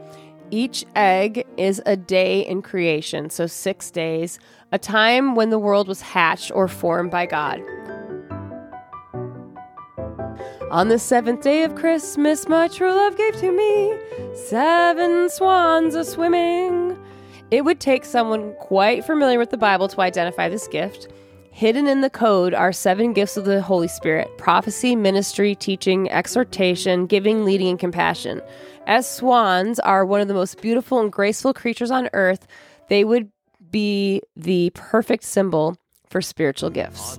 Each 0.50 0.82
egg 0.94 1.44
is 1.58 1.82
a 1.84 1.94
day 1.94 2.40
in 2.40 2.62
creation, 2.62 3.28
so 3.28 3.46
six 3.46 3.90
days, 3.90 4.38
a 4.72 4.78
time 4.78 5.34
when 5.34 5.50
the 5.50 5.58
world 5.58 5.88
was 5.88 6.00
hatched 6.00 6.50
or 6.54 6.68
formed 6.68 7.10
by 7.10 7.26
God. 7.26 7.60
On 10.70 10.88
the 10.88 10.98
seventh 10.98 11.42
day 11.42 11.62
of 11.62 11.76
Christmas, 11.76 12.48
my 12.48 12.66
true 12.66 12.92
love 12.92 13.16
gave 13.16 13.36
to 13.36 13.52
me 13.52 13.96
seven 14.34 15.28
swans 15.28 15.94
a 15.94 16.04
swimming. 16.04 16.98
It 17.52 17.64
would 17.64 17.78
take 17.78 18.04
someone 18.04 18.52
quite 18.54 19.04
familiar 19.04 19.38
with 19.38 19.50
the 19.50 19.56
Bible 19.56 19.86
to 19.86 20.00
identify 20.00 20.48
this 20.48 20.66
gift. 20.66 21.06
Hidden 21.52 21.86
in 21.86 22.00
the 22.00 22.10
code 22.10 22.52
are 22.52 22.72
seven 22.72 23.12
gifts 23.12 23.36
of 23.36 23.44
the 23.44 23.62
Holy 23.62 23.86
Spirit 23.86 24.26
prophecy, 24.38 24.96
ministry, 24.96 25.54
teaching, 25.54 26.10
exhortation, 26.10 27.06
giving, 27.06 27.44
leading, 27.44 27.68
and 27.68 27.78
compassion. 27.78 28.42
As 28.88 29.08
swans 29.08 29.78
are 29.78 30.04
one 30.04 30.20
of 30.20 30.26
the 30.26 30.34
most 30.34 30.60
beautiful 30.60 30.98
and 30.98 31.12
graceful 31.12 31.54
creatures 31.54 31.92
on 31.92 32.10
earth, 32.12 32.44
they 32.88 33.04
would 33.04 33.30
be 33.70 34.20
the 34.34 34.72
perfect 34.74 35.22
symbol 35.22 35.76
for 36.08 36.20
spiritual 36.20 36.70
gifts. 36.70 37.18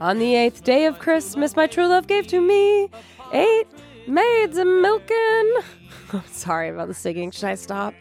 On 0.00 0.18
the 0.18 0.34
eighth 0.34 0.64
day 0.64 0.86
of 0.86 0.98
Christmas, 0.98 1.54
my 1.54 1.66
true 1.66 1.86
love 1.86 2.06
gave 2.06 2.26
to 2.28 2.40
me 2.40 2.88
eight 3.34 3.66
maids 4.06 4.56
a 4.56 4.64
milking. 4.64 5.52
I'm 6.14 6.26
sorry 6.26 6.70
about 6.70 6.88
the 6.88 6.94
singing. 6.94 7.30
Should 7.30 7.44
I 7.44 7.54
stop? 7.54 7.92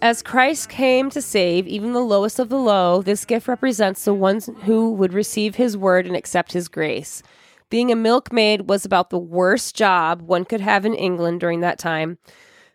As 0.00 0.22
Christ 0.22 0.68
came 0.68 1.10
to 1.10 1.20
save 1.20 1.66
even 1.66 1.92
the 1.92 2.00
lowest 2.00 2.38
of 2.38 2.50
the 2.50 2.58
low, 2.58 3.02
this 3.02 3.24
gift 3.24 3.48
represents 3.48 4.04
the 4.04 4.14
ones 4.14 4.48
who 4.64 4.92
would 4.92 5.12
receive 5.12 5.56
his 5.56 5.76
word 5.76 6.06
and 6.06 6.14
accept 6.14 6.52
his 6.52 6.68
grace. 6.68 7.20
Being 7.68 7.90
a 7.90 7.96
milkmaid 7.96 8.68
was 8.68 8.84
about 8.84 9.10
the 9.10 9.18
worst 9.18 9.74
job 9.74 10.22
one 10.22 10.44
could 10.44 10.60
have 10.60 10.86
in 10.86 10.94
England 10.94 11.40
during 11.40 11.60
that 11.60 11.80
time 11.80 12.18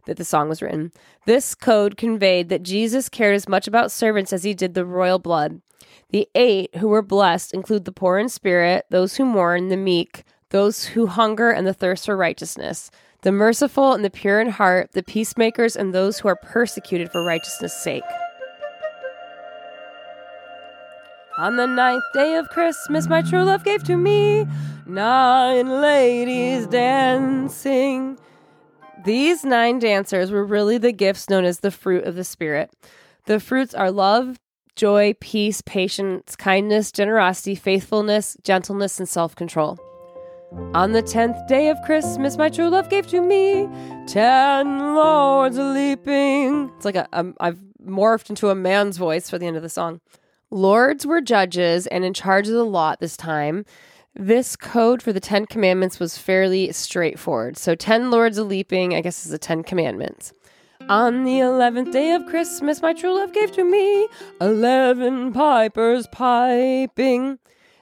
that 0.05 0.17
the 0.17 0.25
song 0.25 0.49
was 0.49 0.61
written. 0.61 0.91
This 1.25 1.55
code 1.55 1.95
conveyed 1.95 2.49
that 2.49 2.63
Jesus 2.63 3.07
cared 3.07 3.35
as 3.35 3.47
much 3.47 3.67
about 3.67 3.91
servants 3.91 4.33
as 4.33 4.43
he 4.43 4.53
did 4.53 4.73
the 4.73 4.85
royal 4.85 5.19
blood. 5.19 5.61
The 6.09 6.27
eight 6.35 6.75
who 6.77 6.87
were 6.87 7.01
blessed 7.01 7.53
include 7.53 7.85
the 7.85 7.91
poor 7.91 8.17
in 8.17 8.29
spirit, 8.29 8.85
those 8.89 9.15
who 9.17 9.25
mourn, 9.25 9.69
the 9.69 9.77
meek, 9.77 10.23
those 10.49 10.85
who 10.85 11.07
hunger 11.07 11.49
and 11.49 11.67
the 11.67 11.73
thirst 11.73 12.05
for 12.05 12.15
righteousness, 12.15 12.89
the 13.21 13.31
merciful 13.31 13.93
and 13.93 14.05
the 14.05 14.09
pure 14.09 14.39
in 14.39 14.49
heart, 14.49 14.91
the 14.93 15.03
peacemakers, 15.03 15.75
and 15.75 15.93
those 15.93 16.19
who 16.19 16.27
are 16.27 16.35
persecuted 16.35 17.11
for 17.11 17.23
righteousness' 17.23 17.81
sake. 17.81 18.03
On 21.37 21.55
the 21.55 21.67
ninth 21.67 22.03
day 22.13 22.35
of 22.35 22.49
Christmas, 22.49 23.07
my 23.07 23.21
true 23.21 23.43
love 23.43 23.63
gave 23.63 23.83
to 23.83 23.95
me 23.95 24.47
nine 24.87 25.81
ladies 25.81 26.65
dancing. 26.65 28.17
These 29.05 29.45
nine 29.45 29.77
dancers 29.77 30.31
were 30.31 30.43
really 30.43 30.79
the 30.79 30.91
gifts 30.91 31.29
known 31.29 31.45
as 31.45 31.59
the 31.59 31.69
fruit 31.69 32.05
of 32.05 32.15
the 32.15 32.23
Spirit. 32.23 32.71
The 33.25 33.39
fruits 33.39 33.75
are 33.75 33.91
love, 33.91 34.39
joy, 34.77 35.13
peace, 35.19 35.61
patience, 35.61 36.35
kindness, 36.37 36.91
generosity, 36.93 37.55
faithfulness, 37.55 38.37
gentleness, 38.43 38.99
and 38.99 39.09
self 39.09 39.35
control. 39.35 39.77
On 40.73 40.93
the 40.93 41.01
tenth 41.01 41.35
day 41.49 41.67
of 41.67 41.77
Christmas, 41.85 42.37
my 42.37 42.47
true 42.47 42.69
love 42.69 42.89
gave 42.89 43.07
to 43.07 43.19
me 43.19 43.67
ten 44.07 44.95
lords 44.95 45.57
leaping. 45.57 46.71
It's 46.77 46.85
like 46.85 46.95
a, 46.95 47.07
a 47.11 47.25
I've 47.41 47.59
morphed 47.85 48.29
into 48.29 48.49
a 48.49 48.55
man's 48.55 48.97
voice 48.97 49.29
for 49.29 49.37
the 49.37 49.45
end 49.45 49.57
of 49.57 49.63
the 49.63 49.69
song. 49.69 49.99
Lords 50.49 51.05
were 51.05 51.19
judges 51.19 51.87
and 51.87 52.05
in 52.05 52.13
charge 52.13 52.47
of 52.47 52.53
the 52.53 52.63
lot 52.63 53.01
this 53.01 53.17
time. 53.17 53.65
This 54.15 54.55
code 54.55 55.03
for 55.03 55.11
the 55.11 55.19
Ten 55.19 55.45
Commandments 55.45 55.99
was 55.99 56.17
fairly 56.17 56.71
straightforward. 56.71 57.57
So, 57.57 57.75
ten 57.75 58.09
lords 58.09 58.37
a 58.37 58.43
leaping, 58.43 58.95
I 58.95 59.01
guess, 59.01 59.25
is 59.25 59.31
the 59.31 59.37
Ten 59.37 59.63
Commandments. 59.63 60.33
On 60.89 61.25
the 61.25 61.39
eleventh 61.39 61.91
day 61.91 62.13
of 62.13 62.25
Christmas, 62.27 62.81
my 62.81 62.93
true 62.93 63.13
love 63.13 63.33
gave 63.33 63.51
to 63.51 63.65
me 63.65 64.07
eleven 64.39 65.33
pipers 65.33 66.07
piping. 66.07 67.39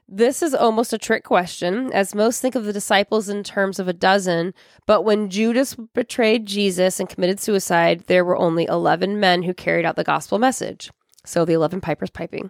This 0.10 0.42
is 0.42 0.56
almost 0.56 0.92
a 0.92 0.98
trick 0.98 1.24
question, 1.24 1.92
as 1.94 2.16
most 2.16 2.42
think 2.42 2.56
of 2.56 2.66
the 2.66 2.74
disciples 2.74 3.30
in 3.30 3.44
terms 3.44 3.78
of 3.78 3.88
a 3.88 3.94
dozen, 3.94 4.56
but 4.88 5.04
when 5.04 5.30
Judas 5.30 5.76
betrayed 5.76 6.48
Jesus 6.48 7.00
and 7.00 7.08
committed 7.08 7.40
suicide, 7.40 8.06
there 8.08 8.26
were 8.26 8.38
only 8.38 8.66
11 8.66 9.20
men 9.20 9.44
who 9.44 9.54
carried 9.54 9.86
out 9.86 9.98
the 9.98 10.04
gospel 10.04 10.40
message. 10.40 10.90
So 11.26 11.46
the 11.46 11.54
11 11.54 11.82
pipers 11.82 12.10
piping. 12.10 12.50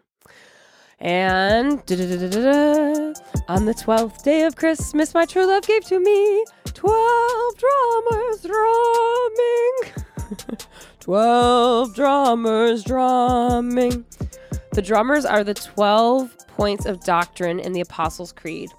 And 0.99 1.79
on 3.49 3.65
the 3.65 3.75
12th 3.77 4.23
day 4.23 4.43
of 4.43 4.55
Christmas, 4.55 5.13
my 5.13 5.25
true 5.25 5.47
love 5.47 5.67
gave 5.67 5.83
to 5.85 5.99
me 5.99 6.45
12 6.73 7.57
drummers 7.57 8.41
drumming. 8.41 10.14
12 10.99 11.95
drummers 11.95 12.83
drumming. 12.83 14.05
The 14.73 14.81
drummers 14.81 15.25
are 15.25 15.43
the 15.43 15.53
12 15.53 16.47
points 16.49 16.85
of 16.85 17.03
doctrine 17.03 17.59
in 17.59 17.73
the 17.73 17.81
Apostles' 17.81 18.31
Creed. 18.31 18.71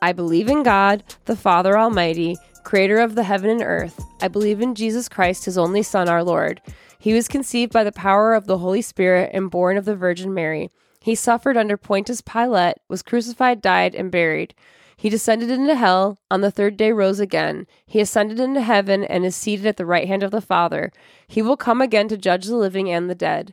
I 0.00 0.12
believe 0.12 0.48
in 0.48 0.62
God, 0.62 1.04
the 1.26 1.36
Father 1.36 1.78
Almighty, 1.78 2.36
creator 2.64 2.98
of 2.98 3.14
the 3.14 3.24
heaven 3.24 3.50
and 3.50 3.62
earth. 3.62 4.04
I 4.20 4.28
believe 4.28 4.60
in 4.60 4.74
Jesus 4.74 5.08
Christ, 5.08 5.44
his 5.44 5.58
only 5.58 5.82
Son, 5.82 6.08
our 6.08 6.24
Lord. 6.24 6.60
He 6.98 7.14
was 7.14 7.28
conceived 7.28 7.72
by 7.72 7.84
the 7.84 7.92
power 7.92 8.34
of 8.34 8.46
the 8.46 8.58
Holy 8.58 8.82
Spirit 8.82 9.30
and 9.32 9.50
born 9.50 9.76
of 9.76 9.84
the 9.84 9.96
Virgin 9.96 10.32
Mary. 10.32 10.70
He 11.00 11.14
suffered 11.14 11.56
under 11.56 11.76
Pontius 11.76 12.20
Pilate, 12.20 12.76
was 12.88 13.02
crucified, 13.02 13.60
died, 13.60 13.94
and 13.94 14.10
buried. 14.10 14.54
He 14.96 15.08
descended 15.08 15.50
into 15.50 15.74
hell, 15.74 16.18
on 16.30 16.40
the 16.40 16.50
third 16.50 16.76
day 16.76 16.92
rose 16.92 17.20
again. 17.20 17.66
He 17.86 18.00
ascended 18.00 18.38
into 18.38 18.60
heaven 18.60 19.04
and 19.04 19.24
is 19.24 19.36
seated 19.36 19.66
at 19.66 19.76
the 19.76 19.86
right 19.86 20.06
hand 20.06 20.22
of 20.22 20.30
the 20.30 20.40
Father. 20.40 20.92
He 21.26 21.42
will 21.42 21.56
come 21.56 21.80
again 21.80 22.08
to 22.08 22.16
judge 22.16 22.46
the 22.46 22.56
living 22.56 22.90
and 22.90 23.08
the 23.10 23.14
dead. 23.14 23.52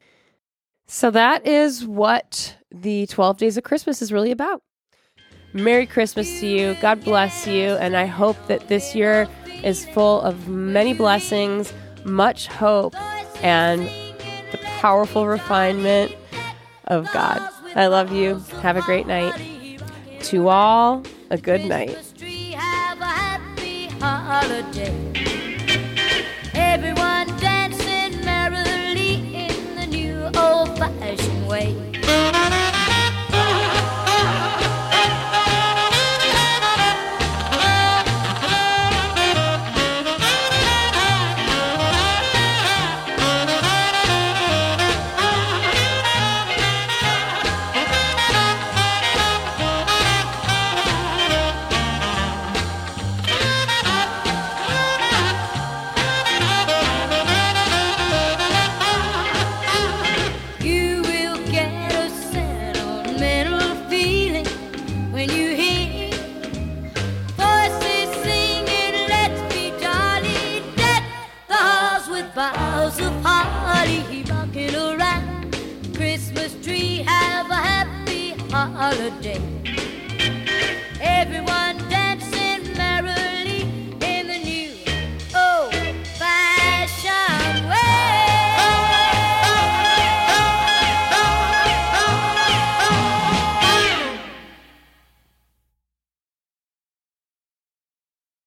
So 0.88 1.12
that 1.12 1.46
is 1.46 1.86
what 1.86 2.58
the 2.72 3.06
12 3.08 3.38
days 3.38 3.58
of 3.58 3.64
Christmas 3.64 4.02
is 4.02 4.12
really 4.12 4.32
about. 4.32 4.62
Merry 5.54 5.86
Christmas 5.86 6.40
to 6.40 6.48
you. 6.48 6.76
God 6.82 7.04
bless 7.04 7.48
you. 7.48 7.76
And 7.76 7.96
I 7.96 8.06
hope 8.06 8.38
that 8.48 8.68
this 8.68 8.96
year 8.96 9.28
is 9.64 9.86
full 9.88 10.22
of 10.22 10.48
many 10.48 10.94
blessings, 10.94 11.74
much 12.06 12.48
hope, 12.48 12.96
and 13.44 13.82
the 14.52 14.58
powerful 14.80 15.28
refinement 15.28 16.16
of 16.86 17.12
God. 17.14 17.42
I 17.76 17.88
love 17.88 18.12
you. 18.12 18.40
Have 18.62 18.78
a 18.78 18.82
great 18.82 19.08
night. 19.08 19.80
To 20.22 20.50
all, 20.50 21.04
a 21.30 21.38
good 21.38 21.66
night. 21.66 21.96